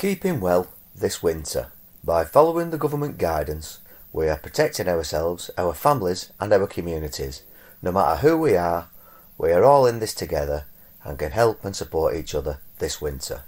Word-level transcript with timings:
Keeping 0.00 0.40
well 0.40 0.66
this 0.96 1.22
winter. 1.22 1.72
By 2.02 2.24
following 2.24 2.70
the 2.70 2.78
government 2.78 3.18
guidance, 3.18 3.80
we 4.14 4.30
are 4.30 4.38
protecting 4.38 4.88
ourselves, 4.88 5.50
our 5.58 5.74
families, 5.74 6.32
and 6.40 6.50
our 6.54 6.66
communities. 6.66 7.42
No 7.82 7.92
matter 7.92 8.22
who 8.22 8.38
we 8.38 8.56
are, 8.56 8.88
we 9.36 9.52
are 9.52 9.62
all 9.62 9.84
in 9.84 9.98
this 9.98 10.14
together 10.14 10.64
and 11.04 11.18
can 11.18 11.32
help 11.32 11.66
and 11.66 11.76
support 11.76 12.16
each 12.16 12.34
other 12.34 12.60
this 12.78 13.02
winter. 13.02 13.42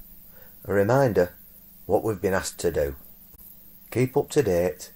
A 0.66 0.74
reminder 0.74 1.32
what 1.86 2.04
we've 2.04 2.20
been 2.20 2.34
asked 2.34 2.58
to 2.58 2.70
do. 2.70 2.96
Keep 3.90 4.14
up 4.14 4.28
to 4.32 4.42
date 4.42 4.92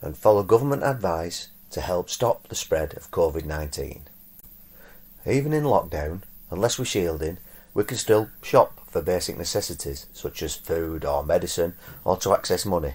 and 0.00 0.16
follow 0.16 0.44
government 0.44 0.84
advice 0.84 1.48
to 1.72 1.80
help 1.80 2.10
stop 2.10 2.46
the 2.46 2.54
spread 2.54 2.96
of 2.96 3.10
COVID 3.10 3.44
19. 3.44 4.04
Even 5.26 5.52
in 5.52 5.64
lockdown, 5.64 6.22
unless 6.48 6.78
we're 6.78 6.84
shielding, 6.84 7.38
we 7.74 7.82
can 7.82 7.96
still 7.96 8.30
shop 8.40 8.81
for 8.92 9.00
basic 9.00 9.38
necessities 9.38 10.06
such 10.12 10.42
as 10.42 10.54
food 10.54 11.04
or 11.04 11.24
medicine 11.24 11.74
or 12.04 12.18
to 12.18 12.34
access 12.34 12.66
money. 12.66 12.94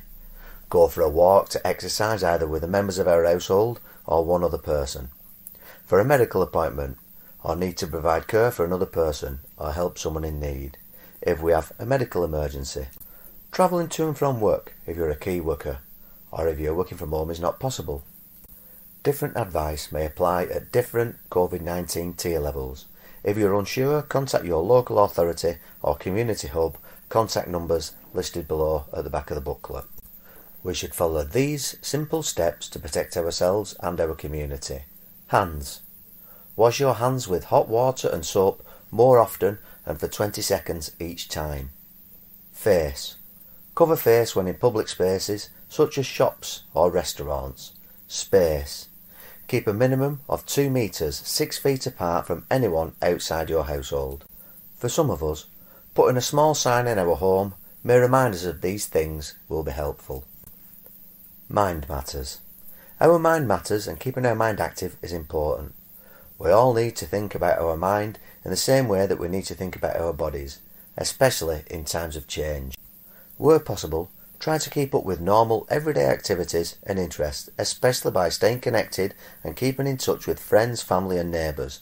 Go 0.69 0.87
for 0.87 1.01
a 1.01 1.09
walk 1.09 1.49
to 1.49 1.67
exercise 1.67 2.23
either 2.23 2.47
with 2.47 2.61
the 2.61 2.67
members 2.67 2.99
of 2.99 3.07
our 3.07 3.25
household 3.25 3.79
or 4.05 4.23
one 4.23 4.43
other 4.43 4.59
person. 4.59 5.09
For 5.85 5.99
a 5.99 6.05
medical 6.05 6.43
appointment 6.43 6.97
or 7.43 7.55
need 7.55 7.77
to 7.77 7.87
provide 7.87 8.27
care 8.27 8.51
for 8.51 8.63
another 8.63 8.85
person 8.85 9.39
or 9.57 9.71
help 9.73 9.97
someone 9.97 10.23
in 10.23 10.39
need. 10.39 10.77
If 11.21 11.41
we 11.41 11.51
have 11.51 11.71
a 11.79 11.85
medical 11.85 12.23
emergency. 12.23 12.87
Travelling 13.51 13.89
to 13.89 14.07
and 14.07 14.17
from 14.17 14.39
work 14.39 14.75
if 14.85 14.95
you're 14.95 15.09
a 15.09 15.15
key 15.15 15.41
worker 15.41 15.79
or 16.29 16.47
if 16.47 16.59
you're 16.59 16.75
working 16.75 16.97
from 16.97 17.09
home 17.09 17.31
is 17.31 17.39
not 17.39 17.59
possible. 17.59 18.03
Different 19.01 19.37
advice 19.37 19.91
may 19.91 20.05
apply 20.05 20.43
at 20.43 20.71
different 20.71 21.15
COVID 21.31 21.61
19 21.61 22.13
tier 22.13 22.39
levels 22.39 22.85
if 23.27 23.37
you're 23.37 23.59
unsure, 23.59 24.01
contact 24.03 24.45
your 24.45 24.63
local 24.63 24.99
authority 24.99 25.57
or 25.81 25.97
community 25.97 26.47
hub 26.47 26.77
contact 27.09 27.49
numbers 27.49 27.91
listed 28.13 28.47
below 28.47 28.85
at 28.93 29.03
the 29.03 29.09
back 29.09 29.29
of 29.29 29.35
the 29.35 29.41
booklet. 29.41 29.83
We 30.63 30.73
should 30.73 30.95
follow 30.95 31.25
these 31.25 31.75
simple 31.81 32.23
steps 32.23 32.69
to 32.69 32.79
protect 32.79 33.17
ourselves 33.17 33.75
and 33.81 33.99
our 33.99 34.15
community. 34.15 34.83
Hands. 35.27 35.81
Wash 36.55 36.79
your 36.79 36.95
hands 36.95 37.27
with 37.27 37.45
hot 37.45 37.67
water 37.67 38.07
and 38.07 38.25
soap 38.25 38.65
more 38.91 39.19
often 39.19 39.59
and 39.85 39.99
for 39.99 40.07
20 40.07 40.41
seconds 40.41 40.91
each 40.97 41.27
time. 41.27 41.71
Face. 42.53 43.17
Cover 43.75 43.97
face 43.97 44.37
when 44.37 44.47
in 44.47 44.55
public 44.55 44.87
spaces 44.87 45.49
such 45.67 45.97
as 45.97 46.05
shops 46.05 46.63
or 46.73 46.89
restaurants. 46.89 47.73
Space. 48.07 48.87
Keep 49.47 49.65
a 49.67 49.73
minimum 49.73 50.19
of 50.27 50.45
2 50.45 50.69
metres 50.69 51.21
6 51.25 51.57
feet 51.57 51.87
apart 51.87 52.27
from 52.27 52.45
anyone 52.51 52.93
outside 53.01 53.49
your 53.49 53.63
household. 53.63 54.25
For 54.75 54.89
some 54.89 55.09
of 55.09 55.23
us, 55.23 55.45
putting 55.95 56.17
a 56.17 56.21
small 56.21 56.53
sign 56.53 56.85
in 56.85 56.99
our 56.99 57.15
home 57.15 57.53
may 57.81 57.97
remind 57.97 58.33
us 58.33 58.43
of 58.43 58.59
these 58.59 58.87
things 58.87 59.35
will 59.47 59.63
be 59.63 59.71
helpful. 59.71 60.25
Mind 61.47 61.87
matters. 61.87 62.39
Our 62.99 63.17
mind 63.17 63.47
matters 63.47 63.87
and 63.87 64.01
keeping 64.01 64.25
our 64.25 64.35
mind 64.35 64.59
active 64.59 64.97
is 65.01 65.13
important. 65.13 65.73
We 66.37 66.51
all 66.51 66.73
need 66.73 66.97
to 66.97 67.05
think 67.05 67.33
about 67.33 67.57
our 67.57 67.77
mind 67.77 68.19
in 68.43 68.51
the 68.51 68.57
same 68.57 68.89
way 68.89 69.07
that 69.07 69.19
we 69.19 69.29
need 69.29 69.45
to 69.45 69.55
think 69.55 69.77
about 69.77 69.95
our 69.95 70.11
bodies, 70.11 70.59
especially 70.97 71.63
in 71.67 71.85
times 71.85 72.17
of 72.17 72.27
change. 72.27 72.77
Where 73.37 73.59
possible, 73.59 74.11
Try 74.39 74.59
to 74.59 74.69
keep 74.69 74.93
up 74.93 75.03
with 75.03 75.19
normal, 75.19 75.65
everyday 75.69 76.05
activities 76.05 76.77
and 76.83 76.99
interests, 76.99 77.49
especially 77.57 78.11
by 78.11 78.29
staying 78.29 78.61
connected 78.61 79.15
and 79.43 79.55
keeping 79.55 79.87
in 79.87 79.97
touch 79.97 80.27
with 80.27 80.39
friends, 80.39 80.81
family, 80.81 81.17
and 81.17 81.31
neighbours. 81.31 81.81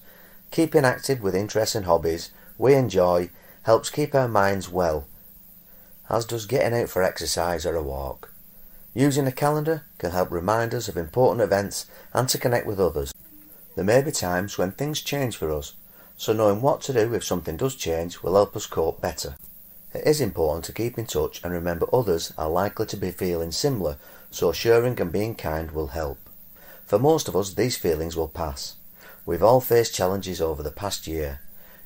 Keeping 0.51 0.85
active 0.85 1.21
with 1.21 1.35
interests 1.35 1.75
and 1.75 1.85
hobbies 1.85 2.31
we 2.57 2.73
enjoy 2.73 3.29
helps 3.63 3.89
keep 3.89 4.15
our 4.15 4.27
minds 4.27 4.69
well, 4.69 5.05
as 6.09 6.23
does 6.23 6.45
getting 6.45 6.79
out 6.79 6.89
for 6.89 7.03
exercise 7.03 7.65
or 7.65 7.75
a 7.75 7.83
walk. 7.83 8.31
Using 8.93 9.27
a 9.27 9.31
calendar 9.31 9.83
can 9.97 10.11
help 10.11 10.31
remind 10.31 10.73
us 10.73 10.87
of 10.87 10.95
important 10.95 11.41
events 11.41 11.87
and 12.13 12.29
to 12.29 12.37
connect 12.37 12.65
with 12.65 12.79
others. 12.79 13.13
There 13.75 13.83
may 13.83 14.01
be 14.01 14.11
times 14.11 14.57
when 14.57 14.71
things 14.71 15.01
change 15.01 15.35
for 15.35 15.51
us, 15.51 15.73
so 16.15 16.31
knowing 16.31 16.61
what 16.61 16.79
to 16.81 16.93
do 16.93 17.13
if 17.13 17.25
something 17.25 17.57
does 17.57 17.75
change 17.75 18.23
will 18.23 18.35
help 18.35 18.55
us 18.55 18.65
cope 18.65 19.01
better. 19.01 19.35
It 19.95 20.05
is 20.05 20.19
important 20.19 20.65
to 20.65 20.73
keep 20.73 20.97
in 20.97 21.05
touch 21.05 21.41
and 21.41 21.53
remember 21.53 21.87
others 21.93 22.33
are 22.37 22.49
likely 22.49 22.85
to 22.87 22.97
be 22.97 23.11
feeling 23.11 23.53
similar, 23.53 23.95
so 24.29 24.51
sharing 24.51 24.99
and 24.99 25.09
being 25.09 25.35
kind 25.35 25.71
will 25.71 25.87
help. 25.87 26.17
For 26.85 26.99
most 26.99 27.29
of 27.29 27.35
us, 27.35 27.53
these 27.53 27.77
feelings 27.77 28.13
will 28.13 28.27
pass. 28.27 28.75
We've 29.25 29.41
all 29.41 29.61
faced 29.61 29.95
challenges 29.95 30.41
over 30.41 30.61
the 30.61 30.69
past 30.69 31.07
year. 31.07 31.39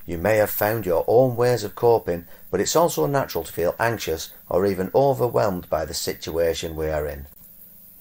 You 0.08 0.18
may 0.18 0.38
have 0.38 0.50
found 0.50 0.88
your 0.88 1.06
own 1.08 1.36
ways 1.36 1.64
of 1.64 1.76
coping, 1.76 2.26
but 2.50 2.60
it's 2.60 2.76
also 2.76 3.06
natural 3.06 3.44
to 3.44 3.54
feel 3.54 3.76
anxious 3.80 4.34
or 4.50 4.66
even 4.66 4.90
overwhelmed 4.96 5.70
by 5.70 5.86
the 5.86 5.94
situation 5.94 6.76
we 6.76 6.90
are 6.90 7.06
in. 7.06 7.28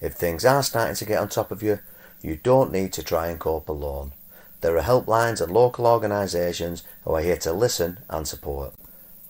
If 0.00 0.14
things 0.14 0.42
are 0.46 0.62
starting 0.62 0.96
to 0.96 1.04
get 1.04 1.20
on 1.20 1.28
top 1.28 1.50
of 1.50 1.62
you, 1.62 1.80
you 2.22 2.36
don't 2.36 2.72
need 2.72 2.94
to 2.94 3.02
try 3.02 3.26
and 3.26 3.38
cope 3.38 3.68
alone. 3.68 4.14
There 4.62 4.78
are 4.78 4.82
helplines 4.82 5.42
and 5.42 5.52
local 5.52 5.86
organisations 5.86 6.82
who 7.04 7.12
are 7.12 7.20
here 7.20 7.36
to 7.36 7.52
listen 7.52 7.98
and 8.08 8.26
support. 8.26 8.72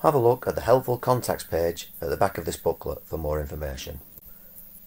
Have 0.03 0.15
a 0.15 0.19
look 0.19 0.47
at 0.47 0.55
the 0.55 0.61
helpful 0.61 0.97
contacts 0.97 1.43
page 1.43 1.91
at 2.01 2.09
the 2.09 2.17
back 2.17 2.39
of 2.39 2.45
this 2.45 2.57
booklet 2.57 3.05
for 3.05 3.19
more 3.19 3.41
information. 3.41 3.99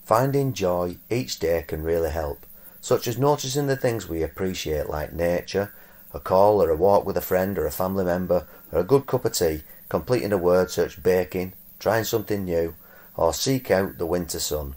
Finding 0.05 0.53
joy 0.53 0.97
each 1.09 1.37
day 1.37 1.65
can 1.67 1.83
really 1.83 2.11
help, 2.11 2.45
such 2.79 3.09
as 3.09 3.17
noticing 3.17 3.67
the 3.67 3.75
things 3.75 4.07
we 4.07 4.23
appreciate 4.23 4.89
like 4.89 5.11
nature, 5.11 5.73
a 6.13 6.19
call 6.21 6.63
or 6.63 6.69
a 6.69 6.77
walk 6.77 7.05
with 7.05 7.17
a 7.17 7.21
friend 7.21 7.57
or 7.57 7.65
a 7.65 7.71
family 7.71 8.05
member, 8.05 8.47
or 8.71 8.79
a 8.79 8.85
good 8.85 9.05
cup 9.05 9.25
of 9.25 9.33
tea, 9.33 9.63
completing 9.89 10.31
a 10.31 10.37
word 10.37 10.71
search 10.71 11.03
baking, 11.03 11.51
trying 11.77 12.05
something 12.05 12.45
new, 12.45 12.73
or 13.17 13.33
seek 13.33 13.69
out 13.69 13.97
the 13.97 14.05
winter 14.05 14.39
sun. 14.39 14.75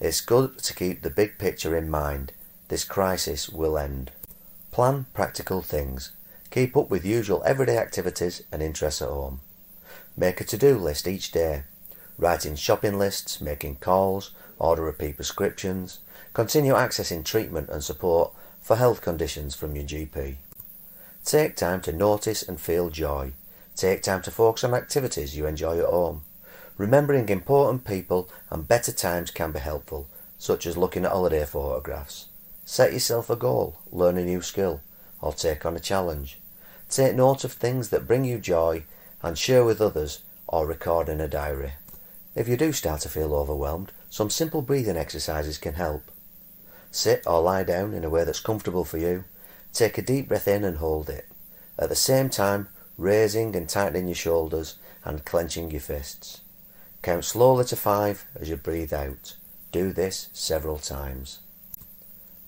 It's 0.00 0.22
good 0.22 0.60
to 0.60 0.74
keep 0.74 1.02
the 1.02 1.10
big 1.10 1.38
picture 1.38 1.76
in 1.76 1.90
mind. 1.90 2.32
This 2.68 2.84
crisis 2.84 3.50
will 3.50 3.76
end. 3.76 4.12
Plan 4.70 5.04
practical 5.12 5.60
things. 5.60 6.12
Keep 6.50 6.74
up 6.74 6.88
with 6.88 7.04
usual 7.04 7.42
everyday 7.44 7.76
activities 7.76 8.42
and 8.50 8.62
interests 8.62 9.02
at 9.02 9.08
home. 9.08 9.40
Make 10.16 10.40
a 10.40 10.44
to-do 10.44 10.78
list 10.78 11.08
each 11.08 11.32
day. 11.32 11.64
Writing 12.18 12.54
shopping 12.54 12.98
lists, 12.98 13.40
making 13.40 13.76
calls, 13.76 14.30
order 14.58 14.82
repeat 14.82 15.16
prescriptions. 15.16 15.98
Continue 16.32 16.74
accessing 16.74 17.24
treatment 17.24 17.68
and 17.68 17.82
support 17.82 18.32
for 18.62 18.76
health 18.76 19.02
conditions 19.02 19.56
from 19.56 19.74
your 19.74 19.84
GP. 19.84 20.36
Take 21.24 21.56
time 21.56 21.80
to 21.82 21.92
notice 21.92 22.42
and 22.42 22.60
feel 22.60 22.90
joy. 22.90 23.32
Take 23.74 24.02
time 24.02 24.22
to 24.22 24.30
focus 24.30 24.62
on 24.62 24.74
activities 24.74 25.36
you 25.36 25.46
enjoy 25.46 25.80
at 25.80 25.86
home. 25.86 26.22
Remembering 26.78 27.28
important 27.28 27.84
people 27.84 28.28
and 28.50 28.68
better 28.68 28.92
times 28.92 29.32
can 29.32 29.50
be 29.50 29.58
helpful, 29.58 30.06
such 30.38 30.64
as 30.64 30.76
looking 30.76 31.04
at 31.04 31.10
holiday 31.10 31.44
photographs. 31.44 32.26
Set 32.64 32.92
yourself 32.92 33.30
a 33.30 33.36
goal, 33.36 33.78
learn 33.90 34.16
a 34.16 34.24
new 34.24 34.42
skill, 34.42 34.80
or 35.20 35.32
take 35.32 35.66
on 35.66 35.76
a 35.76 35.80
challenge. 35.80 36.38
Take 36.88 37.16
note 37.16 37.42
of 37.42 37.52
things 37.52 37.88
that 37.88 38.06
bring 38.06 38.24
you 38.24 38.38
joy 38.38 38.84
and 39.24 39.38
share 39.38 39.64
with 39.64 39.80
others 39.80 40.20
or 40.46 40.66
record 40.66 41.08
in 41.08 41.18
a 41.18 41.26
diary. 41.26 41.72
If 42.34 42.46
you 42.46 42.58
do 42.58 42.72
start 42.72 43.00
to 43.00 43.08
feel 43.08 43.34
overwhelmed, 43.34 43.90
some 44.10 44.28
simple 44.28 44.60
breathing 44.60 44.98
exercises 44.98 45.56
can 45.56 45.74
help. 45.74 46.02
Sit 46.90 47.22
or 47.26 47.40
lie 47.40 47.64
down 47.64 47.94
in 47.94 48.04
a 48.04 48.10
way 48.10 48.24
that's 48.24 48.38
comfortable 48.38 48.84
for 48.84 48.98
you. 48.98 49.24
Take 49.72 49.96
a 49.96 50.02
deep 50.02 50.28
breath 50.28 50.46
in 50.46 50.62
and 50.62 50.76
hold 50.76 51.08
it. 51.08 51.26
At 51.78 51.88
the 51.88 51.96
same 51.96 52.28
time, 52.28 52.68
raising 52.98 53.56
and 53.56 53.66
tightening 53.66 54.08
your 54.08 54.14
shoulders 54.14 54.76
and 55.04 55.24
clenching 55.24 55.70
your 55.70 55.80
fists. 55.80 56.42
Count 57.00 57.24
slowly 57.24 57.64
to 57.64 57.76
five 57.76 58.26
as 58.38 58.50
you 58.50 58.56
breathe 58.56 58.92
out. 58.92 59.36
Do 59.72 59.90
this 59.92 60.28
several 60.34 60.78
times. 60.78 61.38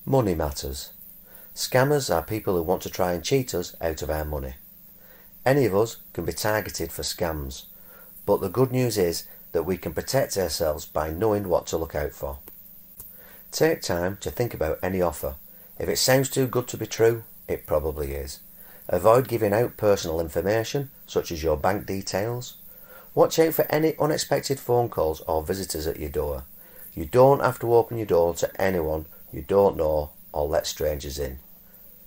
Money 0.04 0.34
matters. 0.34 0.90
Scammers 1.54 2.14
are 2.14 2.22
people 2.22 2.54
who 2.54 2.62
want 2.62 2.82
to 2.82 2.90
try 2.90 3.14
and 3.14 3.24
cheat 3.24 3.54
us 3.54 3.74
out 3.80 4.02
of 4.02 4.10
our 4.10 4.26
money. 4.26 4.56
Any 5.46 5.64
of 5.64 5.76
us 5.76 5.98
can 6.12 6.24
be 6.24 6.32
targeted 6.32 6.90
for 6.90 7.02
scams, 7.02 7.66
but 8.26 8.40
the 8.40 8.48
good 8.48 8.72
news 8.72 8.98
is 8.98 9.22
that 9.52 9.62
we 9.62 9.76
can 9.76 9.94
protect 9.94 10.36
ourselves 10.36 10.86
by 10.86 11.10
knowing 11.10 11.48
what 11.48 11.68
to 11.68 11.76
look 11.76 11.94
out 11.94 12.10
for. 12.10 12.38
Take 13.52 13.80
time 13.80 14.16
to 14.22 14.30
think 14.32 14.54
about 14.54 14.80
any 14.82 15.00
offer. 15.00 15.36
If 15.78 15.88
it 15.88 15.98
sounds 15.98 16.30
too 16.30 16.48
good 16.48 16.66
to 16.68 16.76
be 16.76 16.88
true, 16.88 17.22
it 17.46 17.64
probably 17.64 18.12
is. 18.12 18.40
Avoid 18.88 19.28
giving 19.28 19.52
out 19.52 19.76
personal 19.76 20.18
information, 20.18 20.90
such 21.06 21.30
as 21.30 21.44
your 21.44 21.56
bank 21.56 21.86
details. 21.86 22.54
Watch 23.14 23.38
out 23.38 23.54
for 23.54 23.70
any 23.70 23.94
unexpected 24.00 24.58
phone 24.58 24.88
calls 24.88 25.20
or 25.28 25.44
visitors 25.44 25.86
at 25.86 26.00
your 26.00 26.10
door. 26.10 26.42
You 26.92 27.04
don't 27.04 27.40
have 27.40 27.60
to 27.60 27.72
open 27.72 27.98
your 27.98 28.06
door 28.06 28.34
to 28.34 28.60
anyone 28.60 29.06
you 29.32 29.42
don't 29.42 29.76
know 29.76 30.10
or 30.32 30.48
let 30.48 30.66
strangers 30.66 31.20
in. 31.20 31.38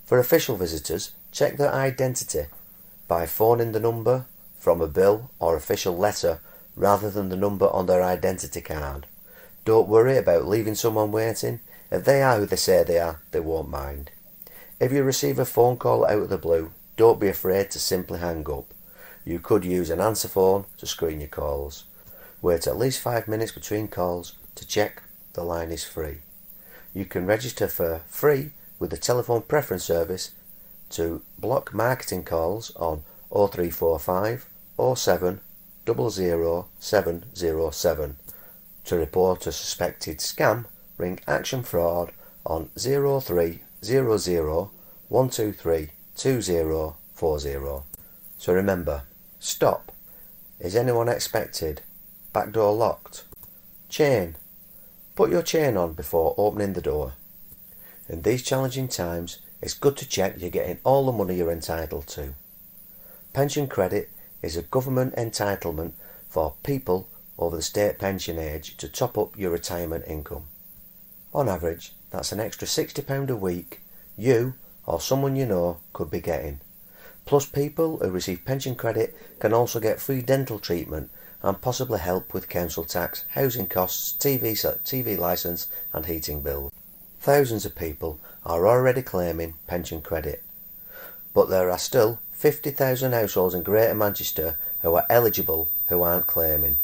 For 0.04 0.18
official 0.18 0.56
visitors, 0.56 1.12
check 1.32 1.56
their 1.56 1.72
identity 1.72 2.44
by 3.10 3.26
phoning 3.26 3.72
the 3.72 3.80
number 3.80 4.24
from 4.60 4.80
a 4.80 4.86
bill 4.86 5.32
or 5.40 5.56
official 5.56 5.96
letter 5.96 6.40
rather 6.76 7.10
than 7.10 7.28
the 7.28 7.36
number 7.36 7.68
on 7.70 7.86
their 7.86 8.04
identity 8.04 8.60
card. 8.60 9.04
Don't 9.64 9.88
worry 9.88 10.16
about 10.16 10.46
leaving 10.46 10.76
someone 10.76 11.10
waiting. 11.10 11.58
If 11.90 12.04
they 12.04 12.22
are 12.22 12.38
who 12.38 12.46
they 12.46 12.54
say 12.54 12.84
they 12.84 13.00
are, 13.00 13.20
they 13.32 13.40
won't 13.40 13.68
mind. 13.68 14.12
If 14.78 14.92
you 14.92 15.02
receive 15.02 15.40
a 15.40 15.44
phone 15.44 15.76
call 15.76 16.06
out 16.06 16.22
of 16.22 16.28
the 16.28 16.38
blue, 16.38 16.70
don't 16.96 17.18
be 17.18 17.26
afraid 17.26 17.72
to 17.72 17.80
simply 17.80 18.20
hang 18.20 18.48
up. 18.48 18.72
You 19.24 19.40
could 19.40 19.64
use 19.64 19.90
an 19.90 20.00
answer 20.00 20.28
phone 20.28 20.66
to 20.78 20.86
screen 20.86 21.18
your 21.18 21.30
calls. 21.30 21.86
Wait 22.40 22.68
at 22.68 22.78
least 22.78 23.00
five 23.00 23.26
minutes 23.26 23.50
between 23.50 23.88
calls 23.88 24.34
to 24.54 24.64
check 24.64 25.02
the 25.32 25.42
line 25.42 25.72
is 25.72 25.82
free. 25.82 26.18
You 26.94 27.06
can 27.06 27.26
register 27.26 27.66
for 27.66 28.02
free 28.06 28.52
with 28.78 28.90
the 28.90 28.96
telephone 28.96 29.42
preference 29.42 29.82
service 29.82 30.30
to 30.90 31.22
block 31.38 31.72
marketing 31.72 32.24
calls 32.24 32.74
on 32.76 33.02
0345 33.30 34.46
07 34.96 35.40
00707. 35.86 38.16
To 38.84 38.96
report 38.96 39.46
a 39.46 39.52
suspected 39.52 40.18
scam, 40.18 40.66
ring 40.98 41.20
Action 41.26 41.62
Fraud 41.62 42.12
on 42.44 42.68
0300 42.76 44.68
123 45.08 45.88
2040. 46.16 47.84
So 48.38 48.52
remember, 48.52 49.02
stop. 49.38 49.92
Is 50.58 50.74
anyone 50.76 51.08
expected? 51.08 51.80
Back 52.32 52.52
door 52.52 52.74
locked. 52.74 53.24
Chain. 53.88 54.36
Put 55.16 55.30
your 55.30 55.42
chain 55.42 55.76
on 55.76 55.94
before 55.94 56.36
opening 56.38 56.74
the 56.74 56.80
door. 56.80 57.14
In 58.08 58.22
these 58.22 58.42
challenging 58.42 58.88
times, 58.88 59.38
it's 59.62 59.74
good 59.74 59.96
to 59.98 60.08
check 60.08 60.36
you're 60.38 60.50
getting 60.50 60.78
all 60.84 61.06
the 61.06 61.12
money 61.12 61.36
you're 61.36 61.50
entitled 61.50 62.06
to. 62.08 62.34
Pension 63.32 63.66
credit 63.66 64.10
is 64.42 64.56
a 64.56 64.62
government 64.62 65.14
entitlement 65.16 65.92
for 66.28 66.54
people 66.62 67.08
over 67.38 67.56
the 67.56 67.62
state 67.62 67.98
pension 67.98 68.38
age 68.38 68.76
to 68.76 68.88
top 68.88 69.16
up 69.16 69.36
your 69.38 69.50
retirement 69.50 70.04
income. 70.06 70.44
On 71.34 71.48
average, 71.48 71.92
that's 72.10 72.32
an 72.32 72.40
extra 72.40 72.66
£60 72.66 73.30
a 73.30 73.36
week 73.36 73.80
you 74.16 74.54
or 74.86 75.00
someone 75.00 75.36
you 75.36 75.46
know 75.46 75.78
could 75.92 76.10
be 76.10 76.20
getting. 76.20 76.60
Plus, 77.24 77.46
people 77.46 77.98
who 77.98 78.10
receive 78.10 78.44
pension 78.44 78.74
credit 78.74 79.16
can 79.38 79.52
also 79.52 79.78
get 79.78 80.00
free 80.00 80.20
dental 80.20 80.58
treatment 80.58 81.10
and 81.42 81.60
possibly 81.60 81.98
help 81.98 82.34
with 82.34 82.48
council 82.48 82.84
tax, 82.84 83.24
housing 83.30 83.66
costs, 83.66 84.12
TV, 84.18 84.52
TV 84.84 85.16
licence, 85.16 85.68
and 85.92 86.06
heating 86.06 86.42
bills. 86.42 86.72
Thousands 87.20 87.64
of 87.64 87.76
people 87.76 88.18
are 88.44 88.66
already 88.66 89.02
claiming 89.02 89.54
pension 89.66 90.00
credit, 90.00 90.42
but 91.34 91.48
there 91.48 91.70
are 91.70 91.78
still 91.78 92.20
50,000 92.32 93.12
households 93.12 93.54
in 93.54 93.62
Greater 93.62 93.94
Manchester 93.94 94.58
who 94.80 94.94
are 94.94 95.06
eligible 95.10 95.68
who 95.86 96.02
aren't 96.02 96.26
claiming. 96.26 96.78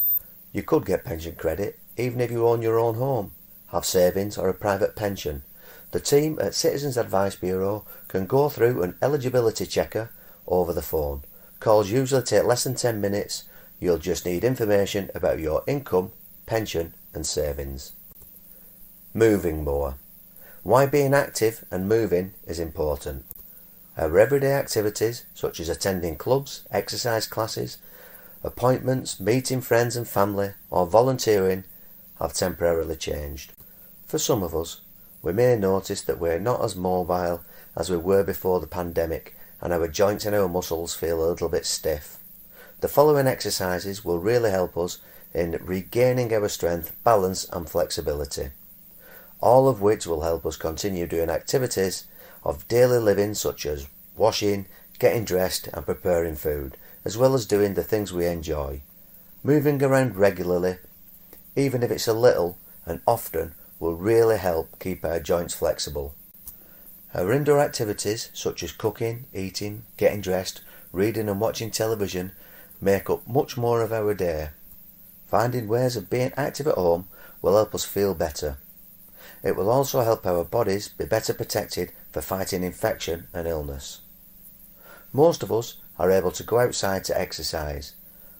You 0.53 0.63
could 0.63 0.85
get 0.85 1.03
pension 1.03 1.35
credit 1.35 1.79
even 1.97 2.21
if 2.21 2.31
you 2.31 2.47
own 2.47 2.61
your 2.61 2.77
own 2.77 2.95
home, 2.95 3.31
have 3.71 3.85
savings 3.85 4.37
or 4.37 4.49
a 4.49 4.53
private 4.53 4.95
pension. 4.95 5.43
The 5.91 5.99
team 5.99 6.37
at 6.39 6.53
Citizens 6.53 6.97
Advice 6.97 7.35
Bureau 7.35 7.85
can 8.07 8.27
go 8.27 8.49
through 8.49 8.83
an 8.83 8.95
eligibility 9.01 9.65
checker 9.65 10.11
over 10.47 10.73
the 10.73 10.81
phone. 10.81 11.23
Calls 11.59 11.89
usually 11.89 12.21
take 12.21 12.43
less 12.43 12.63
than 12.63 12.75
10 12.75 13.01
minutes. 13.01 13.45
You'll 13.79 13.97
just 13.97 14.25
need 14.25 14.43
information 14.43 15.09
about 15.15 15.39
your 15.39 15.63
income, 15.65 16.11
pension 16.45 16.93
and 17.13 17.25
savings. 17.25 17.93
Moving 19.13 19.63
more. 19.63 19.95
Why 20.67 20.85
being 20.85 21.13
active 21.13 21.63
and 21.71 21.87
moving 21.87 22.33
is 22.45 22.59
important. 22.59 23.23
Our 23.95 24.19
everyday 24.19 24.51
activities, 24.51 25.23
such 25.33 25.61
as 25.61 25.69
attending 25.69 26.17
clubs, 26.17 26.65
exercise 26.69 27.25
classes, 27.25 27.77
appointments, 28.43 29.17
meeting 29.17 29.61
friends 29.61 29.95
and 29.95 30.05
family, 30.05 30.55
or 30.69 30.85
volunteering, 30.85 31.63
have 32.19 32.33
temporarily 32.33 32.97
changed. 32.97 33.53
For 34.07 34.19
some 34.19 34.43
of 34.43 34.53
us, 34.53 34.81
we 35.21 35.31
may 35.31 35.55
notice 35.55 36.01
that 36.01 36.19
we're 36.19 36.37
not 36.37 36.61
as 36.61 36.75
mobile 36.75 37.45
as 37.77 37.89
we 37.89 37.95
were 37.95 38.25
before 38.25 38.59
the 38.59 38.67
pandemic 38.67 39.37
and 39.61 39.71
our 39.71 39.87
joints 39.87 40.25
and 40.25 40.35
our 40.35 40.49
muscles 40.49 40.93
feel 40.93 41.23
a 41.23 41.31
little 41.31 41.47
bit 41.47 41.65
stiff. 41.65 42.17
The 42.81 42.89
following 42.89 43.25
exercises 43.25 44.03
will 44.03 44.19
really 44.19 44.51
help 44.51 44.75
us 44.75 44.97
in 45.33 45.57
regaining 45.61 46.33
our 46.33 46.49
strength, 46.49 46.93
balance 47.05 47.47
and 47.53 47.69
flexibility. 47.69 48.49
All 49.39 49.67
of 49.67 49.81
which 49.81 50.07
will 50.07 50.21
help 50.21 50.45
us 50.45 50.57
continue 50.57 51.05
doing 51.05 51.29
activities 51.29 52.05
of 52.43 52.67
daily 52.67 52.97
living 52.97 53.33
such 53.33 53.65
as 53.65 53.87
washing, 54.15 54.67
getting 54.99 55.25
dressed 55.25 55.67
and 55.73 55.85
preparing 55.85 56.35
food, 56.35 56.77
as 57.05 57.17
well 57.17 57.33
as 57.33 57.45
doing 57.45 57.75
the 57.75 57.83
things 57.83 58.11
we 58.11 58.25
enjoy. 58.25 58.81
Moving 59.43 59.81
around 59.83 60.15
regularly, 60.15 60.77
even 61.55 61.83
if 61.83 61.91
it's 61.91 62.07
a 62.07 62.13
little 62.13 62.57
and 62.85 63.01
often, 63.05 63.53
will 63.79 63.95
really 63.95 64.37
help 64.37 64.79
keep 64.79 65.05
our 65.05 65.19
joints 65.19 65.53
flexible. 65.53 66.15
Our 67.13 67.31
indoor 67.31 67.59
activities, 67.59 68.29
such 68.33 68.63
as 68.63 68.71
cooking, 68.71 69.25
eating, 69.33 69.83
getting 69.97 70.21
dressed, 70.21 70.61
reading 70.91 71.29
and 71.29 71.39
watching 71.39 71.71
television, 71.71 72.31
make 72.81 73.09
up 73.09 73.27
much 73.27 73.57
more 73.57 73.81
of 73.81 73.93
our 73.93 74.13
day. 74.13 74.49
Finding 75.27 75.67
ways 75.67 75.95
of 75.95 76.09
being 76.09 76.31
active 76.37 76.67
at 76.67 76.75
home 76.75 77.07
will 77.41 77.55
help 77.55 77.75
us 77.75 77.85
feel 77.85 78.13
better. 78.13 78.57
It 79.43 79.55
will 79.55 79.69
also 79.69 80.01
help 80.01 80.25
our 80.25 80.43
bodies 80.43 80.87
be 80.87 81.05
better 81.05 81.33
protected 81.33 81.91
for 82.11 82.21
fighting 82.21 82.63
infection 82.63 83.27
and 83.33 83.47
illness. 83.47 84.01
Most 85.13 85.43
of 85.43 85.51
us 85.51 85.75
are 85.97 86.11
able 86.11 86.31
to 86.31 86.43
go 86.43 86.59
outside 86.59 87.03
to 87.05 87.19
exercise. 87.19 87.93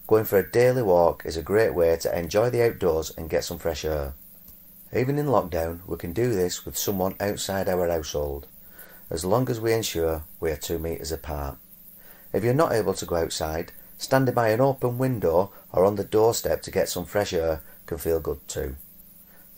Going 0.06 0.24
for 0.24 0.38
a 0.38 0.50
daily 0.50 0.82
walk 0.82 1.24
is 1.24 1.36
a 1.36 1.42
great 1.42 1.74
way 1.74 1.96
to 1.96 2.18
enjoy 2.18 2.50
the 2.50 2.62
outdoors 2.62 3.12
and 3.16 3.28
get 3.30 3.44
some 3.44 3.58
fresh 3.58 3.84
air. 3.84 4.14
Even 4.94 5.18
in 5.18 5.26
lockdown, 5.26 5.80
we 5.86 5.96
can 5.96 6.12
do 6.12 6.32
this 6.32 6.64
with 6.64 6.78
someone 6.78 7.14
outside 7.20 7.68
our 7.68 7.88
household, 7.88 8.46
as 9.10 9.24
long 9.24 9.50
as 9.50 9.60
we 9.60 9.72
ensure 9.72 10.24
we 10.40 10.50
are 10.50 10.56
two 10.56 10.78
metres 10.78 11.12
apart. 11.12 11.58
If 12.32 12.42
you're 12.44 12.54
not 12.54 12.72
able 12.72 12.94
to 12.94 13.06
go 13.06 13.16
outside, 13.16 13.72
standing 13.98 14.34
by 14.34 14.48
an 14.48 14.60
open 14.60 14.96
window 14.96 15.52
or 15.72 15.84
on 15.84 15.96
the 15.96 16.04
doorstep 16.04 16.62
to 16.62 16.70
get 16.70 16.88
some 16.88 17.04
fresh 17.04 17.32
air 17.32 17.60
can 17.86 17.98
feel 17.98 18.20
good 18.20 18.46
too. 18.48 18.76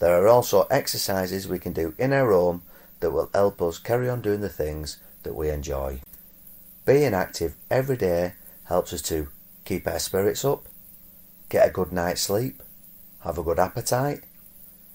There 0.00 0.20
are 0.20 0.26
also 0.26 0.62
exercises 0.62 1.46
we 1.46 1.58
can 1.58 1.72
do 1.72 1.94
in 1.98 2.12
our 2.12 2.32
home 2.32 2.62
that 2.98 3.12
will 3.12 3.30
help 3.32 3.62
us 3.62 3.78
carry 3.78 4.08
on 4.08 4.20
doing 4.20 4.40
the 4.40 4.48
things 4.48 4.98
that 5.22 5.36
we 5.36 5.48
enjoy. 5.48 6.00
Being 6.84 7.14
active 7.14 7.54
every 7.70 7.96
day 7.96 8.32
helps 8.64 8.92
us 8.92 9.02
to 9.02 9.28
keep 9.64 9.86
our 9.86 9.98
spirits 9.98 10.44
up, 10.44 10.64
get 11.48 11.68
a 11.68 11.70
good 11.70 11.92
night's 11.92 12.22
sleep, 12.22 12.62
have 13.20 13.38
a 13.38 13.42
good 13.42 13.58
appetite, 13.58 14.24